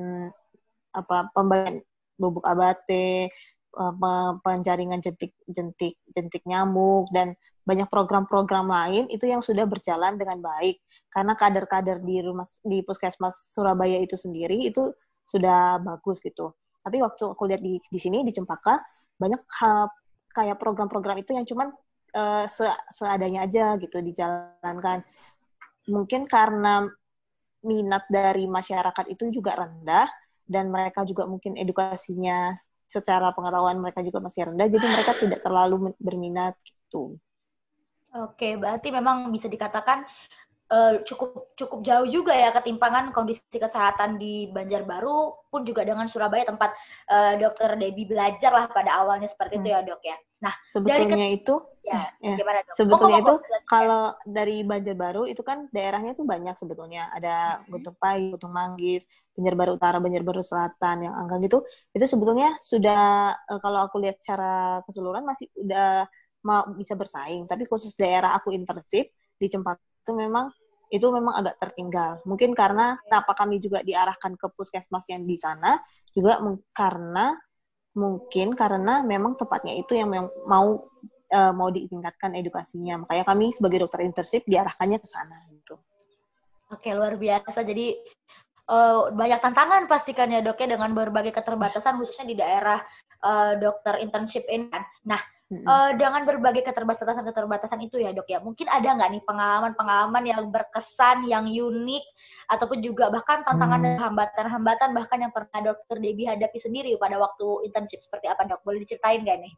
apa 0.94 1.30
pembagian 1.38 1.86
bubuk 2.18 2.42
abate 2.50 3.30
uh, 3.78 3.94
penjaringan 4.42 5.06
jentik 5.06 5.38
jentik 5.46 6.02
jentik 6.10 6.42
nyamuk 6.50 7.06
dan 7.14 7.38
banyak 7.64 7.88
program-program 7.88 8.68
lain 8.68 9.06
itu 9.08 9.24
yang 9.24 9.40
sudah 9.40 9.64
berjalan 9.64 10.20
dengan 10.20 10.42
baik 10.42 10.84
karena 11.14 11.34
kader-kader 11.38 12.04
di 12.04 12.20
rumah 12.20 12.44
di 12.60 12.84
puskesmas 12.84 13.56
Surabaya 13.56 14.02
itu 14.04 14.20
sendiri 14.20 14.68
itu 14.68 14.92
sudah 15.24 15.80
bagus 15.80 16.20
gitu. 16.20 16.52
Tapi 16.84 17.00
waktu 17.00 17.24
aku 17.24 17.44
lihat 17.48 17.64
di 17.64 17.80
di 17.80 18.00
sini 18.02 18.28
di 18.28 18.36
Cempaka 18.36 18.84
banyak 19.16 19.40
hal 19.62 19.88
kayak 20.36 20.60
program-program 20.60 21.24
itu 21.24 21.32
yang 21.32 21.48
cuman 21.48 21.72
uh, 22.16 22.46
se 22.48 22.66
seadanya 22.94 23.46
aja 23.46 23.76
gitu 23.82 24.00
dijalankan. 24.00 25.04
Mungkin 25.90 26.30
karena 26.32 26.88
minat 27.64 28.08
dari 28.08 28.48
masyarakat 28.48 29.06
itu 29.12 29.30
juga 29.34 29.60
rendah, 29.60 30.08
dan 30.48 30.72
mereka 30.72 31.04
juga 31.04 31.28
mungkin 31.28 31.56
edukasinya 31.56 32.56
secara 32.88 33.34
pengetahuan 33.34 33.80
mereka 33.82 34.06
juga 34.06 34.22
masih 34.22 34.54
rendah, 34.54 34.68
jadi 34.70 34.86
mereka 34.86 35.14
tidak 35.18 35.40
terlalu 35.42 35.92
berminat 35.98 36.54
gitu. 36.62 37.18
Oke, 38.14 38.54
berarti 38.62 38.94
memang 38.94 39.34
bisa 39.34 39.50
dikatakan 39.50 40.06
uh, 40.70 41.02
cukup 41.02 41.58
cukup 41.58 41.80
jauh 41.82 42.06
juga 42.06 42.38
ya 42.38 42.54
ketimpangan 42.54 43.10
kondisi 43.10 43.42
kesehatan 43.50 44.22
di 44.22 44.50
Banjarbaru 44.54 45.50
pun 45.50 45.66
juga 45.66 45.82
dengan 45.82 46.06
Surabaya 46.06 46.46
tempat 46.46 46.78
uh, 47.10 47.34
Dokter 47.42 47.74
Debbie 47.74 48.06
belajar 48.06 48.54
lah 48.54 48.70
pada 48.70 49.02
awalnya 49.02 49.26
seperti 49.26 49.58
hmm. 49.58 49.62
itu 49.66 49.70
ya 49.74 49.80
dok 49.82 50.02
ya. 50.06 50.18
Nah 50.46 50.54
sebetulnya 50.62 51.18
dari 51.18 51.42
itu 51.42 51.56
ya, 51.84 52.10
ya 52.24 52.36
gimana? 52.40 52.64
Sebetulnya 52.74 53.20
oh, 53.20 53.24
itu 53.24 53.34
kalau 53.68 54.04
dari 54.24 54.64
Banjarbaru 54.64 55.28
itu 55.28 55.44
kan 55.44 55.68
daerahnya 55.70 56.16
tuh 56.16 56.24
banyak 56.24 56.56
sebetulnya 56.56 57.12
ada 57.12 57.60
hmm. 57.60 57.70
Guntung 57.70 57.96
Pai, 58.00 58.32
Guntung 58.32 58.56
Manggis, 58.56 59.04
Banjarbaru 59.36 59.76
Utara, 59.76 59.98
Banjarbaru 60.00 60.42
Selatan 60.42 61.12
yang 61.12 61.14
angka 61.14 61.38
gitu 61.44 61.62
itu 61.92 62.06
sebetulnya 62.08 62.56
sudah 62.64 63.36
uh, 63.36 63.60
kalau 63.60 63.86
aku 63.86 64.00
lihat 64.00 64.18
secara 64.24 64.80
keseluruhan 64.88 65.28
masih 65.28 65.52
udah 65.60 66.08
mau 66.48 66.68
bisa 66.76 66.96
bersaing. 66.96 67.44
Tapi 67.48 67.68
khusus 67.68 67.96
daerah 68.00 68.36
aku 68.36 68.56
internship 68.56 69.12
di 69.36 69.48
Cempaka 69.52 69.80
itu 69.80 70.12
memang 70.16 70.52
itu 70.94 71.08
memang 71.10 71.34
agak 71.42 71.58
tertinggal. 71.58 72.22
Mungkin 72.24 72.54
karena 72.54 72.96
kenapa 73.02 73.34
kami 73.34 73.58
juga 73.58 73.82
diarahkan 73.82 74.38
ke 74.38 74.48
puskesmas 74.54 75.10
yang 75.10 75.26
di 75.26 75.34
sana 75.34 75.82
juga 76.14 76.38
karena 76.70 77.34
mungkin 77.98 78.54
karena 78.54 79.02
memang 79.02 79.34
tepatnya 79.38 79.74
itu 79.78 79.98
yang 79.98 80.10
mau 80.46 80.86
uh, 81.34 81.52
mau 81.52 81.74
ditingkatkan 81.74 82.38
edukasinya. 82.38 83.02
Makanya 83.04 83.26
kami 83.26 83.50
sebagai 83.50 83.90
dokter 83.90 84.06
internship 84.06 84.46
diarahkannya 84.46 85.02
ke 85.02 85.08
sana 85.10 85.42
gitu. 85.50 85.76
Oke, 86.70 86.94
luar 86.94 87.18
biasa. 87.18 87.66
Jadi 87.66 87.98
uh, 88.70 89.10
banyak 89.10 89.42
tantangan 89.42 89.90
pastikan 89.90 90.30
ya 90.30 90.46
dok 90.46 90.62
ya 90.62 90.78
dengan 90.78 90.94
berbagai 90.94 91.34
keterbatasan 91.34 91.98
khususnya 91.98 92.26
di 92.30 92.36
daerah 92.38 92.80
uh, 93.26 93.58
dokter 93.58 93.98
internship 94.06 94.46
ini 94.48 94.70
kan. 94.70 94.86
Nah, 95.10 95.22
Uh, 95.54 95.94
dengan 95.94 96.26
berbagai 96.26 96.66
keterbatasan-keterbatasan 96.66 97.78
itu 97.86 98.02
ya 98.02 98.10
dok 98.10 98.26
ya, 98.26 98.42
mungkin 98.42 98.66
ada 98.66 98.90
nggak 98.90 99.10
nih 99.14 99.22
pengalaman-pengalaman 99.22 100.24
yang 100.26 100.42
berkesan, 100.50 101.30
yang 101.30 101.46
unik, 101.46 102.06
ataupun 102.50 102.82
juga 102.82 103.14
bahkan 103.14 103.46
tantangan 103.46 103.78
hmm. 103.78 103.86
dan 103.86 103.96
hambatan-hambatan 104.02 104.90
bahkan 104.98 105.20
yang 105.22 105.30
pernah 105.30 105.60
dokter 105.62 106.02
Debbie 106.02 106.26
hadapi 106.26 106.58
sendiri 106.58 106.98
pada 106.98 107.22
waktu 107.22 107.70
internship 107.70 108.02
seperti 108.02 108.34
apa 108.34 108.50
dok? 108.50 108.66
Boleh 108.66 108.82
diceritain 108.82 109.22
nggak 109.22 109.38
nih? 109.46 109.54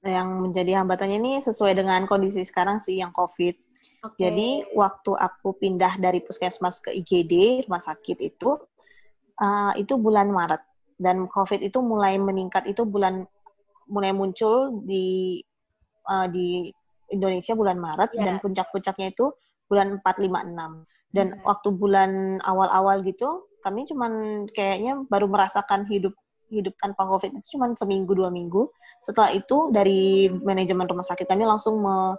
Yang 0.00 0.28
menjadi 0.48 0.72
hambatannya 0.80 1.18
ini 1.20 1.32
sesuai 1.44 1.76
dengan 1.76 2.08
kondisi 2.08 2.40
sekarang 2.44 2.80
sih 2.80 3.00
yang 3.00 3.12
COVID. 3.12 3.54
Okay. 4.00 4.16
Jadi 4.16 4.48
waktu 4.72 5.12
aku 5.12 5.56
pindah 5.60 6.00
dari 6.00 6.24
puskesmas 6.24 6.80
ke 6.80 6.92
IGD 6.92 7.64
rumah 7.68 7.84
sakit 7.84 8.16
itu, 8.20 8.56
uh, 9.40 9.72
itu 9.76 9.94
bulan 10.00 10.32
Maret 10.32 10.60
dan 11.00 11.24
COVID 11.28 11.64
itu 11.64 11.80
mulai 11.80 12.20
meningkat 12.20 12.68
itu 12.68 12.84
bulan 12.84 13.24
mulai 13.88 14.12
muncul 14.12 14.84
di 14.84 15.40
uh, 16.08 16.28
di 16.28 16.68
Indonesia 17.10 17.56
bulan 17.56 17.80
Maret 17.80 18.14
yeah. 18.14 18.24
dan 18.28 18.34
puncak-puncaknya 18.38 19.10
itu 19.10 19.32
bulan 19.66 19.98
4 19.98 20.04
5 20.04 20.28
6. 20.28 21.10
Dan 21.10 21.26
hmm. 21.34 21.42
waktu 21.42 21.68
bulan 21.74 22.10
awal-awal 22.44 23.02
gitu 23.02 23.50
kami 23.60 23.84
cuman 23.84 24.44
kayaknya 24.56 25.04
baru 25.08 25.28
merasakan 25.28 25.84
hidup 25.88 26.16
hidup 26.50 26.74
tanpa 26.76 27.06
COVID 27.06 27.38
itu 27.38 27.56
cuma 27.56 27.70
seminggu 27.78 28.12
dua 28.12 28.28
minggu. 28.28 28.68
Setelah 29.00 29.30
itu 29.32 29.70
dari 29.70 30.28
manajemen 30.28 30.84
rumah 30.90 31.06
sakit 31.06 31.24
kami 31.24 31.46
langsung 31.46 31.78
me, 31.80 32.18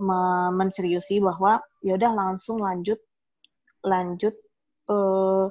me, 0.00 0.18
menseriusi 0.54 1.18
bahwa 1.18 1.60
ya 1.82 1.98
udah 1.98 2.10
langsung 2.14 2.62
lanjut 2.62 2.96
lanjut 3.84 4.32
uh, 4.88 5.50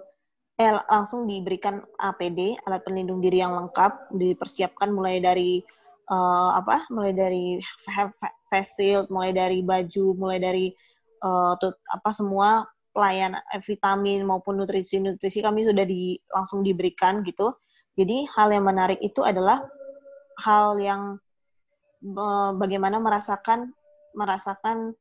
eh 0.58 0.70
langsung 0.90 1.26
diberikan 1.26 1.82
APD 1.98 2.58
alat 2.66 2.82
pelindung 2.86 3.22
diri 3.22 3.42
yang 3.42 3.54
lengkap 3.54 4.14
dipersiapkan 4.14 4.90
mulai 4.90 5.18
dari 5.22 5.62
uh, 6.10 6.52
apa 6.58 6.86
mulai 6.94 7.14
dari 7.14 7.58
face 8.50 8.72
shield 8.78 9.10
mulai 9.10 9.34
dari 9.34 9.66
baju 9.66 10.06
mulai 10.14 10.38
dari 10.38 10.66
uh, 11.26 11.58
tut, 11.58 11.78
apa 11.90 12.10
semua 12.14 12.66
pelayanan 12.94 13.42
eh, 13.50 13.62
vitamin 13.66 14.22
maupun 14.22 14.62
nutrisi 14.62 15.02
nutrisi 15.02 15.42
kami 15.42 15.66
sudah 15.66 15.86
di 15.90 16.14
langsung 16.30 16.62
diberikan 16.62 17.26
gitu 17.26 17.58
jadi 17.94 18.26
hal 18.34 18.50
yang 18.54 18.66
menarik 18.66 19.00
itu 19.00 19.22
adalah 19.22 19.64
hal 20.42 20.78
yang 20.82 21.22
uh, 22.04 22.52
bagaimana 22.58 22.98
merasakan 22.98 23.74
merasakan 24.14 24.94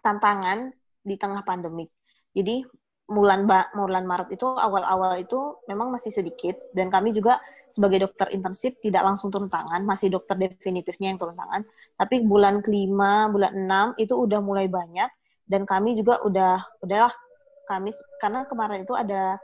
tantangan 0.00 0.72
di 1.04 1.16
tengah 1.16 1.42
pandemik 1.44 1.88
jadi 2.36 2.64
bulan 3.06 3.46
bulan 3.70 4.02
Maret 4.02 4.34
itu 4.34 4.46
awal-awal 4.46 5.14
itu 5.22 5.62
memang 5.70 5.94
masih 5.94 6.10
sedikit 6.10 6.58
dan 6.74 6.90
kami 6.90 7.14
juga 7.14 7.38
sebagai 7.70 8.02
dokter 8.02 8.30
internship 8.34 8.78
tidak 8.82 9.06
langsung 9.06 9.30
turun 9.30 9.46
tangan, 9.50 9.82
masih 9.86 10.10
dokter 10.10 10.34
definitifnya 10.38 11.14
yang 11.14 11.18
turun 11.18 11.38
tangan. 11.38 11.62
Tapi 11.94 12.22
bulan 12.26 12.62
kelima, 12.62 13.30
bulan 13.30 13.52
enam 13.54 13.86
itu 13.98 14.14
udah 14.14 14.42
mulai 14.42 14.66
banyak 14.66 15.10
dan 15.46 15.62
kami 15.62 15.94
juga 15.94 16.18
udah 16.26 16.82
udahlah 16.82 17.14
kami 17.66 17.90
karena 18.22 18.46
kemarin 18.46 18.82
itu 18.86 18.94
ada 18.94 19.38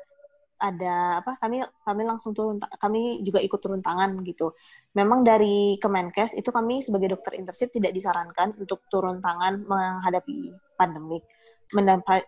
ada 0.62 1.18
apa 1.18 1.34
kami 1.42 1.58
kami 1.82 2.02
langsung 2.06 2.30
turun 2.30 2.62
kami 2.78 3.18
juga 3.26 3.42
ikut 3.42 3.58
turun 3.58 3.82
tangan 3.82 4.14
gitu. 4.22 4.54
Memang 4.94 5.26
dari 5.26 5.74
Kemenkes 5.82 6.38
itu 6.38 6.54
kami 6.54 6.86
sebagai 6.86 7.18
dokter 7.18 7.34
internship 7.42 7.74
tidak 7.74 7.90
disarankan 7.90 8.54
untuk 8.54 8.86
turun 8.86 9.18
tangan 9.18 9.66
menghadapi 9.66 10.54
pandemik 10.78 11.26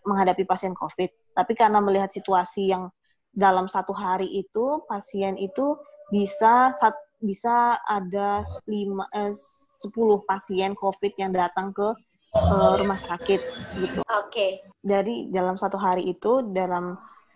menghadapi 0.02 0.42
pasien 0.48 0.74
COVID. 0.74 1.36
Tapi 1.36 1.52
karena 1.54 1.78
melihat 1.78 2.10
situasi 2.10 2.72
yang 2.74 2.90
dalam 3.30 3.70
satu 3.70 3.92
hari 3.94 4.30
itu 4.30 4.82
pasien 4.86 5.36
itu 5.38 5.76
bisa 6.08 6.70
sat, 6.72 6.94
bisa 7.18 7.78
ada 7.84 8.42
lima 8.66 9.06
eh, 9.12 9.34
10 9.74 9.90
pasien 10.24 10.72
COVID 10.78 11.12
yang 11.18 11.34
datang 11.34 11.74
ke 11.74 11.88
uh, 12.34 12.72
rumah 12.78 12.98
sakit 12.98 13.40
gitu. 13.82 14.00
Oke. 14.06 14.30
Okay. 14.30 14.50
Dari 14.78 15.28
dalam 15.34 15.58
satu 15.58 15.78
hari 15.78 16.14
itu 16.14 16.46
dalam 16.54 16.94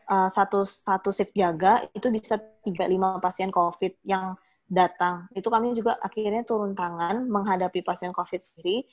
uh, 0.09 0.29
satu 0.33 0.65
satu 0.65 1.13
shift 1.13 1.37
jaga 1.37 1.85
itu 1.93 2.09
bisa 2.09 2.41
tiga 2.65 2.89
lima 2.89 3.21
pasien 3.21 3.53
COVID 3.53 4.03
yang 4.05 4.35
datang. 4.69 5.29
Itu 5.33 5.49
kami 5.49 5.73
juga 5.77 5.97
akhirnya 6.01 6.45
turun 6.45 6.73
tangan 6.77 7.29
menghadapi 7.29 7.81
pasien 7.85 8.13
COVID 8.13 8.41
sendiri 8.41 8.85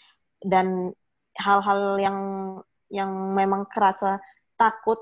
dan 0.44 0.92
hal-hal 1.36 2.00
yang 2.00 2.18
yang 2.92 3.12
memang 3.36 3.68
kerasa 3.68 4.22
takut 4.56 5.00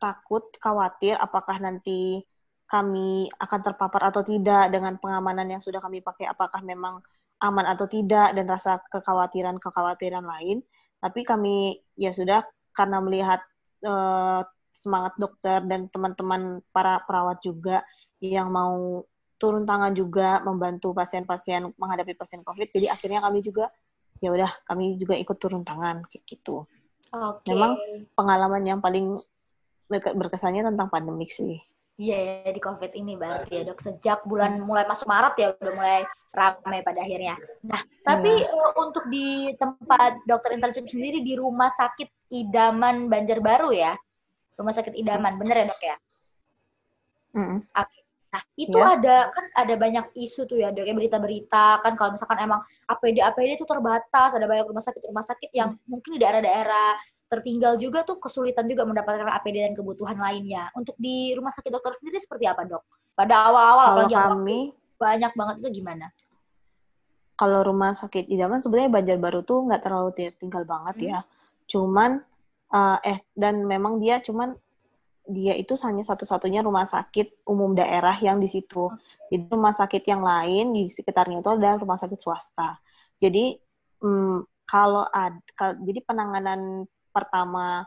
takut 0.00 0.44
khawatir 0.62 1.20
apakah 1.20 1.60
nanti 1.60 2.24
kami 2.64 3.28
akan 3.36 3.60
terpapar 3.60 4.08
atau 4.08 4.22
tidak 4.24 4.72
dengan 4.72 4.96
pengamanan 4.96 5.58
yang 5.58 5.60
sudah 5.60 5.82
kami 5.82 6.00
pakai 6.00 6.30
apakah 6.30 6.62
memang 6.64 7.02
aman 7.42 7.66
atau 7.66 7.84
tidak 7.90 8.32
dan 8.32 8.46
rasa 8.48 8.80
kekhawatiran-kekhawatiran 8.88 10.24
lain 10.24 10.64
tapi 11.02 11.26
kami 11.26 11.80
ya 11.98 12.14
sudah 12.14 12.46
karena 12.72 13.02
melihat 13.02 13.40
uh, 13.84 14.46
semangat 14.80 15.12
dokter 15.20 15.60
dan 15.68 15.92
teman-teman 15.92 16.64
para 16.72 16.96
perawat 17.04 17.36
juga 17.44 17.84
yang 18.24 18.48
mau 18.48 19.04
turun 19.36 19.68
tangan 19.68 19.92
juga 19.92 20.40
membantu 20.40 20.96
pasien-pasien 20.96 21.68
menghadapi 21.76 22.16
pasien 22.16 22.40
COVID 22.40 22.68
jadi 22.72 22.92
akhirnya 22.92 23.20
kami 23.24 23.44
juga 23.44 23.68
ya 24.20 24.28
udah 24.32 24.50
kami 24.68 25.00
juga 25.00 25.16
ikut 25.16 25.36
turun 25.40 25.64
tangan 25.64 26.04
kayak 26.08 26.24
gitu. 26.28 26.68
Okay. 27.10 27.56
Memang 27.56 27.74
pengalaman 28.14 28.62
yang 28.62 28.78
paling 28.78 29.16
berkesannya 29.90 30.62
tentang 30.62 30.92
pandemik 30.92 31.32
sih. 31.32 31.58
Iya 32.00 32.46
yeah, 32.46 32.52
di 32.52 32.60
COVID 32.62 32.92
ini 32.96 33.16
berarti 33.18 33.60
ya 33.60 33.62
dok. 33.66 33.80
Sejak 33.82 34.24
bulan 34.24 34.60
mulai 34.64 34.88
masuk 34.88 35.08
Maret 35.08 35.34
ya 35.36 35.46
udah 35.52 35.74
mulai 35.74 36.00
ramai 36.30 36.80
pada 36.86 37.00
akhirnya. 37.02 37.34
Nah 37.66 37.80
tapi 38.06 38.44
yeah. 38.44 38.54
uh, 38.54 38.72
untuk 38.78 39.04
di 39.10 39.52
tempat 39.58 40.20
dokter 40.24 40.56
intensif 40.56 40.86
sendiri 40.86 41.20
di 41.20 41.34
rumah 41.34 41.68
sakit 41.68 42.08
Idaman 42.30 43.10
Banjarbaru 43.10 43.74
ya, 43.74 43.98
rumah 44.58 44.74
sakit 44.74 44.94
Idaman, 44.96 45.36
bener 45.36 45.56
ya 45.56 45.64
dok 45.68 45.82
ya? 45.82 45.96
Mm. 47.36 47.58
Oke. 47.62 47.86
Okay. 47.86 48.00
Nah, 48.30 48.42
itu 48.54 48.78
yeah. 48.78 48.94
ada 48.94 49.16
kan 49.34 49.44
ada 49.58 49.74
banyak 49.74 50.06
isu 50.14 50.46
tuh 50.46 50.62
ya, 50.62 50.70
dok, 50.70 50.86
ya 50.86 50.94
berita-berita 50.94 51.82
kan 51.82 51.98
kalau 51.98 52.14
misalkan 52.14 52.38
emang 52.38 52.62
APD 52.86 53.18
APD 53.18 53.58
itu 53.58 53.66
terbatas, 53.66 54.30
ada 54.34 54.46
banyak 54.46 54.70
rumah 54.70 54.84
sakit 54.86 55.02
rumah 55.02 55.26
sakit 55.26 55.50
yang 55.50 55.74
hmm. 55.74 55.86
mungkin 55.90 56.10
di 56.14 56.20
daerah-daerah 56.22 56.94
tertinggal 57.30 57.78
juga 57.78 58.02
tuh 58.02 58.18
kesulitan 58.18 58.66
juga 58.66 58.82
mendapatkan 58.82 59.22
APD 59.38 59.62
dan 59.62 59.74
kebutuhan 59.78 60.18
lainnya. 60.18 60.66
Untuk 60.74 60.98
di 60.98 61.30
rumah 61.38 61.54
sakit 61.54 61.70
dokter 61.70 61.94
sendiri 61.94 62.18
seperti 62.18 62.50
apa, 62.50 62.66
Dok? 62.66 62.82
Pada 63.14 63.46
awal-awal 63.46 63.84
apalagi 63.94 64.18
kami 64.18 64.58
banyak 64.98 65.32
banget 65.38 65.54
itu 65.62 65.68
gimana? 65.82 66.10
Kalau 67.38 67.64
rumah 67.64 67.94
sakit 67.96 68.28
idaman 68.28 68.60
sebenarnya 68.60 68.90
Banjarbaru 68.92 69.40
tuh 69.46 69.64
nggak 69.70 69.82
terlalu 69.86 70.10
tertinggal 70.12 70.66
banget 70.66 70.96
hmm. 70.98 71.06
ya. 71.14 71.20
Cuman 71.70 72.20
uh, 72.74 72.98
eh 73.02 73.20
dan 73.34 73.66
memang 73.66 73.98
dia 73.98 74.18
cuman 74.22 74.54
dia 75.30 75.54
itu 75.54 75.78
hanya 75.86 76.02
satu-satunya 76.02 76.64
rumah 76.66 76.82
sakit 76.88 77.46
umum 77.46 77.70
daerah 77.76 78.16
yang 78.18 78.42
di 78.42 78.50
situ. 78.50 78.90
Jadi 79.30 79.46
rumah 79.46 79.70
sakit 79.70 80.02
yang 80.02 80.26
lain 80.26 80.74
di 80.74 80.90
sekitarnya 80.90 81.38
itu 81.38 81.50
adalah 81.54 81.78
rumah 81.78 81.98
sakit 82.00 82.18
swasta. 82.18 82.82
Jadi 83.22 83.54
hmm, 84.02 84.66
kalau 84.66 85.06
ada, 85.06 85.38
kalau, 85.54 85.78
jadi 85.86 86.00
penanganan 86.02 86.86
pertama 87.14 87.86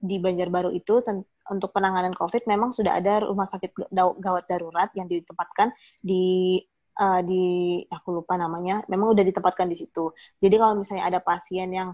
di 0.00 0.16
Banjarbaru 0.18 0.74
itu 0.74 1.02
ten, 1.04 1.22
untuk 1.50 1.74
penanganan 1.74 2.14
COVID 2.14 2.46
memang 2.46 2.70
sudah 2.70 2.98
ada 2.98 3.26
rumah 3.26 3.46
sakit 3.46 3.90
gawat 3.94 4.44
darurat 4.46 4.90
yang 4.94 5.10
ditempatkan 5.10 5.74
di 5.98 6.58
uh, 6.98 7.20
di 7.26 7.44
aku 7.90 8.22
lupa 8.22 8.38
namanya, 8.38 8.82
memang 8.86 9.14
udah 9.14 9.24
ditempatkan 9.26 9.66
di 9.66 9.76
situ. 9.78 10.14
Jadi 10.38 10.54
kalau 10.58 10.74
misalnya 10.78 11.04
ada 11.10 11.20
pasien 11.22 11.68
yang 11.70 11.90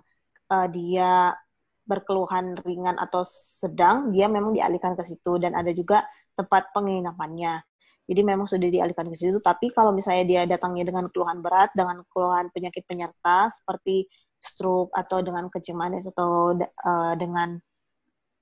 uh, 0.52 0.66
dia 0.69 1.33
berkeluhan 1.87 2.59
ringan 2.66 2.99
atau 2.99 3.23
sedang, 3.25 4.11
dia 4.11 4.26
memang 4.26 4.52
dialihkan 4.52 4.99
ke 4.99 5.02
situ 5.07 5.38
dan 5.38 5.55
ada 5.55 5.71
juga 5.71 6.02
tempat 6.35 6.75
penginapannya. 6.75 7.62
Jadi 8.07 8.21
memang 8.23 8.47
sudah 8.47 8.71
dialihkan 8.71 9.11
ke 9.11 9.16
situ. 9.19 9.38
Tapi 9.43 9.75
kalau 9.75 9.90
misalnya 9.90 10.25
dia 10.26 10.43
datangnya 10.47 10.87
dengan 10.87 11.11
keluhan 11.11 11.43
berat, 11.43 11.75
dengan 11.75 12.07
keluhan 12.11 12.50
penyakit 12.55 12.87
penyerta 12.87 13.50
seperti 13.50 14.07
stroke 14.38 14.95
atau 14.95 15.23
dengan 15.26 15.50
manis 15.75 16.07
atau 16.07 16.55
uh, 16.59 17.14
dengan 17.19 17.59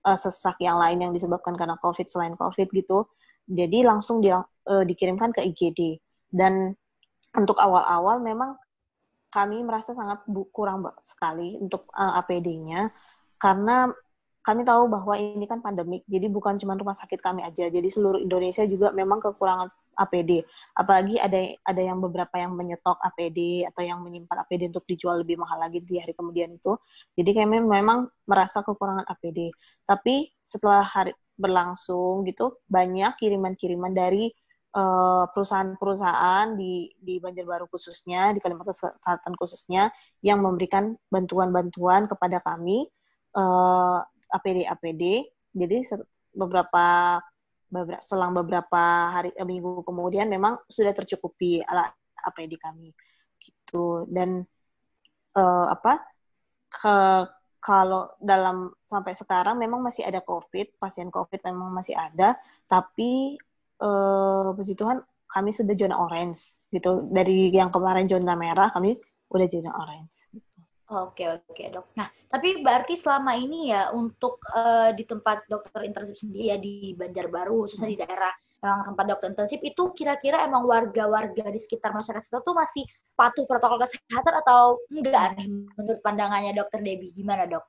uh, 0.05 0.19
sesak 0.21 0.61
yang 0.61 0.77
lain 0.77 1.09
yang 1.09 1.13
disebabkan 1.17 1.57
karena 1.57 1.81
COVID 1.81 2.07
selain 2.09 2.37
COVID 2.37 2.69
gitu. 2.77 3.09
Jadi 3.49 3.85
langsung 3.85 4.21
di, 4.21 4.29
uh, 4.29 4.45
dikirimkan 4.85 5.33
ke 5.33 5.41
IGD. 5.41 5.97
Dan 6.29 6.77
untuk 7.33 7.57
awal-awal 7.57 8.21
memang 8.21 8.61
kami 9.33 9.65
merasa 9.67 9.97
sangat 9.97 10.23
kurang 10.55 10.87
sekali 11.01 11.57
untuk 11.59 11.89
uh, 11.97 12.21
APD-nya 12.21 12.93
karena 13.45 13.93
kami 14.45 14.65
tahu 14.65 14.89
bahwa 14.89 15.17
ini 15.17 15.45
kan 15.49 15.61
pandemik, 15.61 16.05
jadi 16.09 16.29
bukan 16.29 16.57
cuma 16.61 16.77
rumah 16.77 16.97
sakit 16.97 17.21
kami 17.21 17.41
aja, 17.45 17.69
jadi 17.69 17.89
seluruh 17.89 18.21
Indonesia 18.21 18.65
juga 18.69 18.93
memang 18.93 19.21
kekurangan 19.21 19.69
APD. 19.97 20.45
Apalagi 20.77 21.17
ada 21.17 21.41
ada 21.65 21.81
yang 21.81 21.97
beberapa 22.03 22.35
yang 22.37 22.53
menyetok 22.53 22.99
APD 23.01 23.65
atau 23.65 23.81
yang 23.81 24.05
menyimpan 24.05 24.45
APD 24.45 24.69
untuk 24.69 24.85
dijual 24.85 25.25
lebih 25.25 25.41
mahal 25.41 25.61
lagi 25.65 25.81
di 25.81 25.97
hari 25.97 26.13
kemudian 26.13 26.53
itu. 26.57 26.77
Jadi 27.17 27.31
kami 27.33 27.63
memang 27.65 28.11
merasa 28.29 28.61
kekurangan 28.61 29.07
APD. 29.09 29.49
Tapi 29.87 30.29
setelah 30.45 30.85
hari 30.85 31.13
berlangsung 31.41 32.27
gitu 32.29 32.63
banyak 32.69 33.17
kiriman-kiriman 33.19 33.91
dari 33.97 34.29
eh, 34.77 35.25
perusahaan-perusahaan 35.31 36.55
di 36.59 36.91
di 36.99 37.17
Banjarbaru 37.23 37.67
khususnya 37.71 38.35
di 38.35 38.45
Kalimantan 38.45 38.77
Selatan 38.77 39.33
khususnya 39.39 39.89
yang 40.23 40.43
memberikan 40.45 40.95
bantuan-bantuan 41.11 42.07
kepada 42.11 42.39
kami 42.45 42.87
uh, 43.37 43.99
APD 44.35 44.67
APD. 44.67 45.03
Jadi 45.55 45.79
beberapa 46.35 47.19
beberapa 47.71 48.03
selang 48.07 48.35
beberapa 48.35 49.11
hari 49.11 49.35
eh, 49.35 49.47
minggu 49.47 49.83
kemudian 49.83 50.31
memang 50.31 50.63
sudah 50.71 50.95
tercukupi 50.95 51.59
alat 51.67 51.91
APD 52.23 52.55
kami 52.59 52.95
gitu 53.43 54.07
dan 54.11 54.47
uh, 55.35 55.67
apa 55.69 56.03
ke 56.71 56.97
kalau 57.59 58.13
dalam 58.21 58.71
sampai 58.87 59.17
sekarang 59.17 59.57
memang 59.57 59.81
masih 59.81 60.05
ada 60.07 60.21
COVID 60.23 60.79
pasien 60.79 61.11
COVID 61.11 61.41
memang 61.51 61.73
masih 61.75 61.97
ada 61.97 62.39
tapi 62.71 63.41
uh, 63.83 64.55
puji 64.55 64.79
Tuhan 64.79 65.03
kami 65.27 65.51
sudah 65.51 65.75
zona 65.75 65.99
orange 65.99 66.63
gitu 66.71 67.11
dari 67.11 67.51
yang 67.51 67.73
kemarin 67.75 68.07
zona 68.07 68.39
merah 68.39 68.71
kami 68.71 68.95
udah 69.35 69.47
zona 69.51 69.75
orange. 69.75 70.31
Oke 70.95 71.27
oke 71.27 71.65
dok. 71.75 71.87
Nah 71.99 72.07
tapi 72.31 72.63
berarti 72.63 72.95
selama 72.95 73.35
ini 73.35 73.75
ya 73.75 73.91
untuk 73.91 74.39
uh, 74.55 74.95
di 74.95 75.03
tempat 75.03 75.43
dokter 75.51 75.83
intensif 75.87 76.23
sendiri 76.23 76.55
ya 76.55 76.57
di 76.59 76.95
Banjarbaru 76.95 77.67
khususnya 77.67 77.91
di 77.91 77.99
daerah 77.99 78.31
yang 78.65 78.95
tempat 78.95 79.05
dokter 79.11 79.29
intensif 79.35 79.61
itu 79.61 79.93
kira-kira 79.93 80.41
emang 80.47 80.65
warga-warga 80.65 81.53
di 81.53 81.61
sekitar 81.61 81.93
masyarakat 81.93 82.25
itu 82.25 82.53
masih 82.57 82.85
patuh 83.13 83.45
protokol 83.45 83.83
kesehatan 83.85 84.35
atau 84.41 84.81
enggak 84.89 85.37
nih 85.37 85.47
menurut 85.77 86.01
pandangannya 86.01 86.57
dokter 86.57 86.81
Debbie 86.81 87.13
gimana 87.13 87.45
dok? 87.45 87.67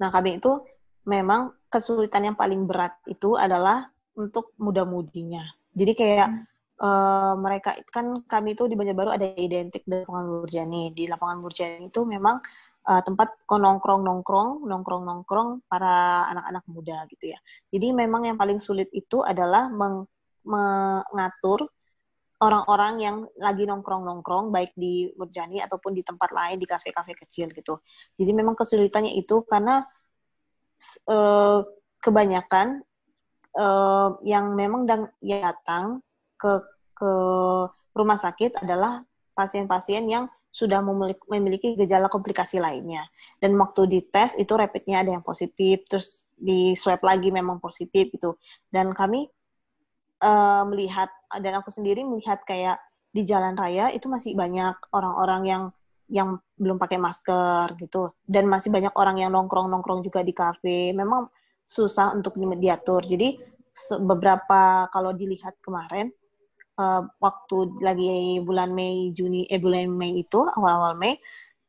Nah 0.00 0.08
kami 0.08 0.40
itu 0.40 0.64
memang 1.04 1.52
kesulitan 1.68 2.32
yang 2.32 2.36
paling 2.38 2.64
berat 2.64 2.96
itu 3.04 3.36
adalah 3.36 3.92
untuk 4.16 4.54
muda-mudinya. 4.56 5.44
Jadi 5.74 5.92
kayak 5.92 6.28
hmm 6.30 6.53
uh, 6.84 7.32
mereka 7.40 7.80
kan 7.88 8.20
kami 8.28 8.52
itu 8.52 8.68
di 8.68 8.76
Banjarbaru 8.76 9.10
ada 9.16 9.26
identik 9.40 9.88
di 9.88 10.04
lapangan 10.04 10.26
Murjani. 10.28 10.92
Di 10.92 11.04
lapangan 11.08 11.38
Murjani 11.40 11.88
itu 11.88 12.00
memang 12.04 12.36
uh, 12.84 13.00
tempat 13.00 13.48
nongkrong-nongkrong, 13.48 14.68
nongkrong-nongkrong 14.68 15.64
para 15.64 16.28
anak-anak 16.28 16.64
muda 16.68 16.98
gitu 17.08 17.32
ya. 17.32 17.38
Jadi 17.72 17.86
memang 17.96 18.28
yang 18.28 18.36
paling 18.36 18.60
sulit 18.60 18.92
itu 18.92 19.24
adalah 19.24 19.72
meng 19.72 20.04
mengatur 20.44 21.64
orang-orang 22.44 22.94
yang 23.00 23.16
lagi 23.40 23.64
nongkrong-nongkrong 23.64 24.52
baik 24.52 24.76
di 24.76 25.08
Murjani 25.16 25.64
ataupun 25.64 25.96
di 25.96 26.04
tempat 26.04 26.28
lain 26.36 26.60
di 26.60 26.68
kafe-kafe 26.68 27.16
kecil 27.16 27.48
gitu. 27.56 27.80
Jadi 28.20 28.30
memang 28.36 28.52
kesulitannya 28.52 29.16
itu 29.16 29.40
karena 29.48 29.80
uh, 31.08 31.64
kebanyakan 32.04 32.84
uh, 33.56 34.20
yang 34.20 34.52
memang 34.52 34.84
datang 35.24 36.04
ke 36.36 36.73
ke 36.94 37.12
rumah 37.94 38.18
sakit 38.18 38.62
adalah 38.62 39.02
pasien-pasien 39.34 40.06
yang 40.06 40.24
sudah 40.54 40.78
memiliki 41.26 41.74
gejala 41.74 42.06
komplikasi 42.06 42.62
lainnya. 42.62 43.02
Dan 43.42 43.58
waktu 43.58 43.90
dites 43.90 44.38
itu 44.38 44.54
rapidnya 44.54 45.02
ada 45.02 45.10
yang 45.10 45.26
positif, 45.26 45.82
terus 45.90 46.22
di 46.38 46.78
swab 46.78 47.02
lagi 47.02 47.34
memang 47.34 47.58
positif 47.58 48.14
gitu. 48.14 48.38
Dan 48.70 48.94
kami 48.94 49.26
uh, 50.22 50.62
melihat 50.70 51.10
dan 51.42 51.58
aku 51.58 51.74
sendiri 51.74 52.06
melihat 52.06 52.38
kayak 52.46 52.78
di 53.10 53.26
jalan 53.26 53.58
raya 53.58 53.90
itu 53.90 54.06
masih 54.06 54.38
banyak 54.38 54.78
orang-orang 54.94 55.42
yang 55.42 55.64
yang 56.06 56.28
belum 56.54 56.78
pakai 56.78 57.02
masker 57.02 57.74
gitu. 57.82 58.14
Dan 58.22 58.46
masih 58.46 58.70
banyak 58.70 58.94
orang 58.94 59.26
yang 59.26 59.34
nongkrong-nongkrong 59.34 60.06
juga 60.06 60.22
di 60.22 60.30
kafe. 60.30 60.94
Memang 60.94 61.26
susah 61.66 62.14
untuk 62.14 62.38
diatur. 62.38 63.02
Jadi 63.02 63.34
beberapa 63.98 64.86
kalau 64.94 65.10
dilihat 65.10 65.58
kemarin 65.58 66.14
uh, 66.78 67.02
waktu 67.18 67.56
lagi 67.82 68.40
bulan 68.42 68.70
Mei 68.74 69.10
Juni 69.14 69.46
eh 69.50 69.58
bulan 69.58 69.90
Mei 69.90 70.22
itu 70.22 70.42
awal-awal 70.42 70.98
Mei 70.98 71.18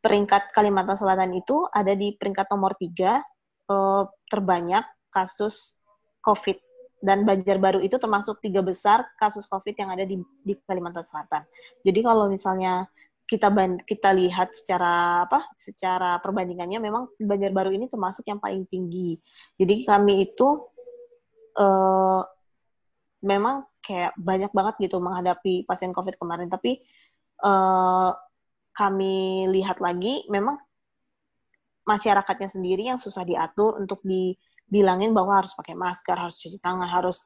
peringkat 0.01 0.53
Kalimantan 0.53 0.97
Selatan 0.97 1.33
itu 1.33 1.65
ada 1.73 1.97
di 1.97 2.13
peringkat 2.13 2.45
nomor 2.53 2.77
tiga 2.77 3.21
uh, 3.69 4.05
terbanyak 4.29 4.85
kasus 5.09 5.77
COVID 6.21 6.57
dan 7.05 7.21
Banjarbaru 7.21 7.85
itu 7.85 8.01
termasuk 8.01 8.41
tiga 8.41 8.65
besar 8.65 9.05
kasus 9.21 9.45
COVID 9.45 9.75
yang 9.77 9.89
ada 9.93 10.05
di, 10.05 10.17
di 10.41 10.53
Kalimantan 10.65 11.05
Selatan. 11.05 11.45
Jadi 11.85 11.99
kalau 12.01 12.25
misalnya 12.29 12.89
kita 13.25 13.49
ban, 13.49 13.81
kita 13.81 14.13
lihat 14.13 14.53
secara 14.53 15.25
apa 15.25 15.49
secara 15.57 16.21
perbandingannya 16.21 16.77
memang 16.77 17.09
Banjarbaru 17.17 17.73
ini 17.73 17.89
termasuk 17.89 18.25
yang 18.29 18.37
paling 18.37 18.65
tinggi. 18.69 19.17
Jadi 19.57 19.85
kami 19.85 20.29
itu 20.29 20.65
uh, 21.57 22.21
memang 23.25 23.65
kayak 23.85 24.11
banyak 24.17 24.49
banget 24.49 24.89
gitu 24.89 24.97
menghadapi 24.97 25.63
pasien 25.69 25.93
COVID 25.93 26.17
kemarin. 26.17 26.49
Tapi 26.49 26.81
uh, 27.45 28.11
kami 28.75 29.47
lihat 29.53 29.79
lagi, 29.79 30.25
memang 30.27 30.57
masyarakatnya 31.85 32.49
sendiri 32.49 32.89
yang 32.89 32.97
susah 32.97 33.21
diatur 33.21 33.77
untuk 33.77 34.01
dibilangin 34.01 35.13
bahwa 35.13 35.45
harus 35.45 35.53
pakai 35.53 35.77
masker, 35.77 36.17
harus 36.17 36.35
cuci 36.41 36.57
tangan, 36.57 36.89
harus 36.89 37.23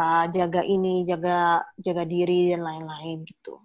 uh, 0.00 0.24
jaga 0.32 0.64
ini, 0.64 1.04
jaga 1.04 1.62
jaga 1.76 2.08
diri 2.08 2.50
dan 2.56 2.64
lain-lain 2.64 3.22
gitu. 3.28 3.60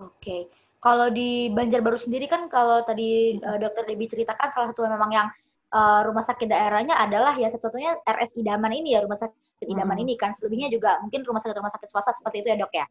Oke. 0.00 0.16
Okay. 0.18 0.42
Kalau 0.82 1.14
di 1.14 1.46
Banjarbaru 1.54 1.94
sendiri 1.94 2.26
kan 2.26 2.50
kalau 2.50 2.82
tadi 2.82 3.38
uh, 3.38 3.54
dokter 3.54 3.86
Debbie 3.86 4.10
ceritakan 4.10 4.50
salah 4.50 4.74
satu 4.74 4.82
memang 4.82 5.14
yang 5.14 5.28
uh, 5.72 6.00
rumah 6.06 6.22
sakit 6.22 6.46
daerahnya 6.46 6.94
adalah 7.00 7.34
ya 7.34 7.48
satu-satunya 7.50 8.04
RS 8.04 8.36
Idaman 8.38 8.72
ini 8.76 8.94
ya 8.94 9.00
rumah 9.02 9.18
sakit 9.18 9.66
Idaman 9.66 9.96
hmm. 9.98 10.04
ini 10.04 10.12
kan 10.20 10.36
selebihnya 10.36 10.68
juga 10.68 11.00
mungkin 11.00 11.24
rumah 11.24 11.40
sakit 11.40 11.56
rumah 11.56 11.72
sakit 11.72 11.88
swasta 11.88 12.12
seperti 12.14 12.44
itu 12.44 12.48
ya 12.52 12.56
dok 12.60 12.72
ya. 12.72 12.86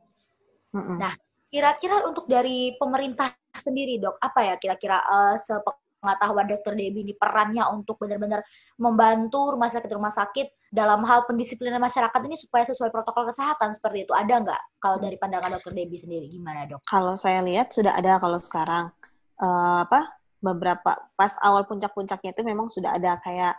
Hmm. 0.74 0.98
Nah 0.98 1.14
kira-kira 1.52 2.08
untuk 2.08 2.26
dari 2.26 2.76
pemerintah 2.80 3.36
sendiri 3.54 4.02
dok 4.02 4.18
apa 4.18 4.40
ya 4.42 4.56
kira-kira 4.58 5.04
uh, 5.04 5.36
sepengetahuan 5.36 6.48
dokter 6.48 6.74
Debbie 6.74 7.04
ini 7.06 7.14
perannya 7.14 7.68
untuk 7.70 8.00
benar-benar 8.02 8.42
membantu 8.80 9.54
rumah 9.54 9.68
sakit 9.68 9.92
rumah 9.92 10.16
sakit 10.16 10.72
dalam 10.72 11.04
hal 11.04 11.28
pendisiplinan 11.28 11.84
masyarakat 11.84 12.22
ini 12.24 12.40
supaya 12.40 12.64
sesuai 12.72 12.96
protokol 12.96 13.28
kesehatan 13.28 13.76
seperti 13.76 14.08
itu 14.08 14.16
ada 14.16 14.40
nggak 14.40 14.62
kalau 14.80 14.98
dari 15.04 15.20
pandangan 15.20 15.60
dokter 15.60 15.76
Debbie 15.76 16.00
sendiri 16.00 16.32
gimana 16.32 16.66
dok? 16.66 16.82
Kalau 16.88 17.20
saya 17.20 17.44
lihat 17.44 17.76
sudah 17.76 18.00
ada 18.00 18.16
kalau 18.18 18.40
sekarang 18.40 18.96
uh, 19.44 19.84
apa 19.84 20.21
beberapa 20.42 20.98
pas 21.16 21.34
awal 21.46 21.64
puncak-puncaknya 21.70 22.34
itu 22.34 22.42
memang 22.42 22.68
sudah 22.74 22.98
ada 22.98 23.22
kayak 23.22 23.54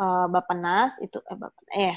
uh, 0.00 0.26
Bapenas 0.32 0.96
itu 0.98 1.20
eh, 1.20 1.36
Bapen, 1.36 1.66
eh 1.76 1.96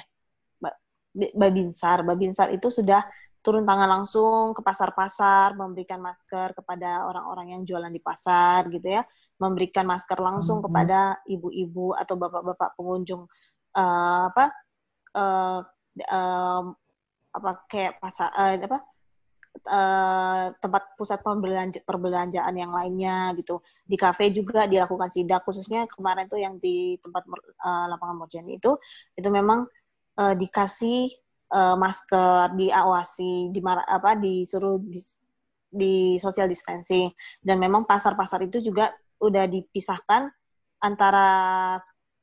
Babinsar, 1.34 2.06
Babinsar 2.06 2.54
itu 2.54 2.70
sudah 2.70 3.02
turun 3.42 3.63
tangan 3.63 3.88
langsung 3.88 4.52
ke 4.54 4.62
pasar-pasar, 4.62 5.56
memberikan 5.56 5.98
masker 6.04 6.54
kepada 6.54 7.08
orang-orang 7.08 7.58
yang 7.58 7.62
jualan 7.63 7.90
di 7.90 8.04
pasar 8.04 8.68
gitu 8.70 9.00
ya, 9.00 9.08
memberikan 9.40 9.88
masker 9.88 10.20
langsung 10.20 10.60
mm-hmm. 10.60 10.68
kepada 10.68 11.00
ibu-ibu 11.26 11.96
atau 11.96 12.20
bapak-bapak 12.20 12.76
pengunjung 12.76 13.24
uh, 13.74 14.30
apa 14.30 14.46
uh, 15.16 15.60
uh, 16.12 16.63
apa 17.34 17.52
kayak 17.72 17.98
pasar 18.04 18.30
uh, 18.36 18.58
apa 18.58 18.84
uh, 19.67 20.56
tempat 20.58 20.95
pusat 20.95 21.19
perbelanja, 21.19 21.84
perbelanjaan 21.84 22.56
yang 22.56 22.71
lainnya 22.71 23.36
gitu. 23.36 23.60
Di 23.84 23.99
kafe 23.99 24.32
juga 24.32 24.65
dilakukan 24.65 25.12
sidak 25.12 25.43
khususnya 25.43 25.86
kemarin 25.91 26.25
tuh 26.25 26.39
yang 26.39 26.56
di 26.58 26.95
tempat 27.03 27.23
uh, 27.62 27.86
lapangan 27.91 28.17
Mojani 28.17 28.58
itu 28.58 28.80
itu 29.13 29.30
memang 29.30 29.67
uh, 30.17 30.34
dikasih 30.34 31.12
uh, 31.51 31.75
masker, 31.75 32.56
diawasi, 32.58 33.51
di 33.51 33.60
apa 33.63 34.15
disuruh 34.15 34.80
di, 34.82 34.99
di 35.67 35.95
social 36.17 36.47
distancing 36.47 37.12
dan 37.43 37.60
memang 37.60 37.84
pasar-pasar 37.84 38.47
itu 38.47 38.63
juga 38.63 38.95
udah 39.19 39.45
dipisahkan 39.45 40.32
antara 40.82 41.77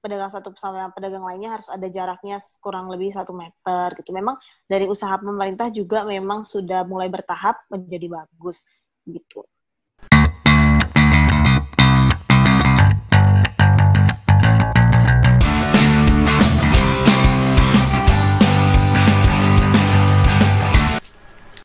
pedagang 0.05 0.29
satu 0.29 0.53
sama 0.61 0.93
pedagang 0.93 1.25
lainnya 1.25 1.57
harus 1.57 1.73
ada 1.73 1.89
jaraknya 1.89 2.37
kurang 2.61 2.93
lebih 2.93 3.09
satu 3.09 3.33
meter 3.33 3.89
gitu. 3.97 4.13
Memang 4.13 4.37
dari 4.69 4.85
usaha 4.85 5.17
pemerintah 5.17 5.73
juga 5.73 6.05
memang 6.05 6.45
sudah 6.45 6.85
mulai 6.85 7.09
bertahap 7.09 7.65
menjadi 7.73 8.13
bagus 8.13 8.69
gitu. 9.09 9.49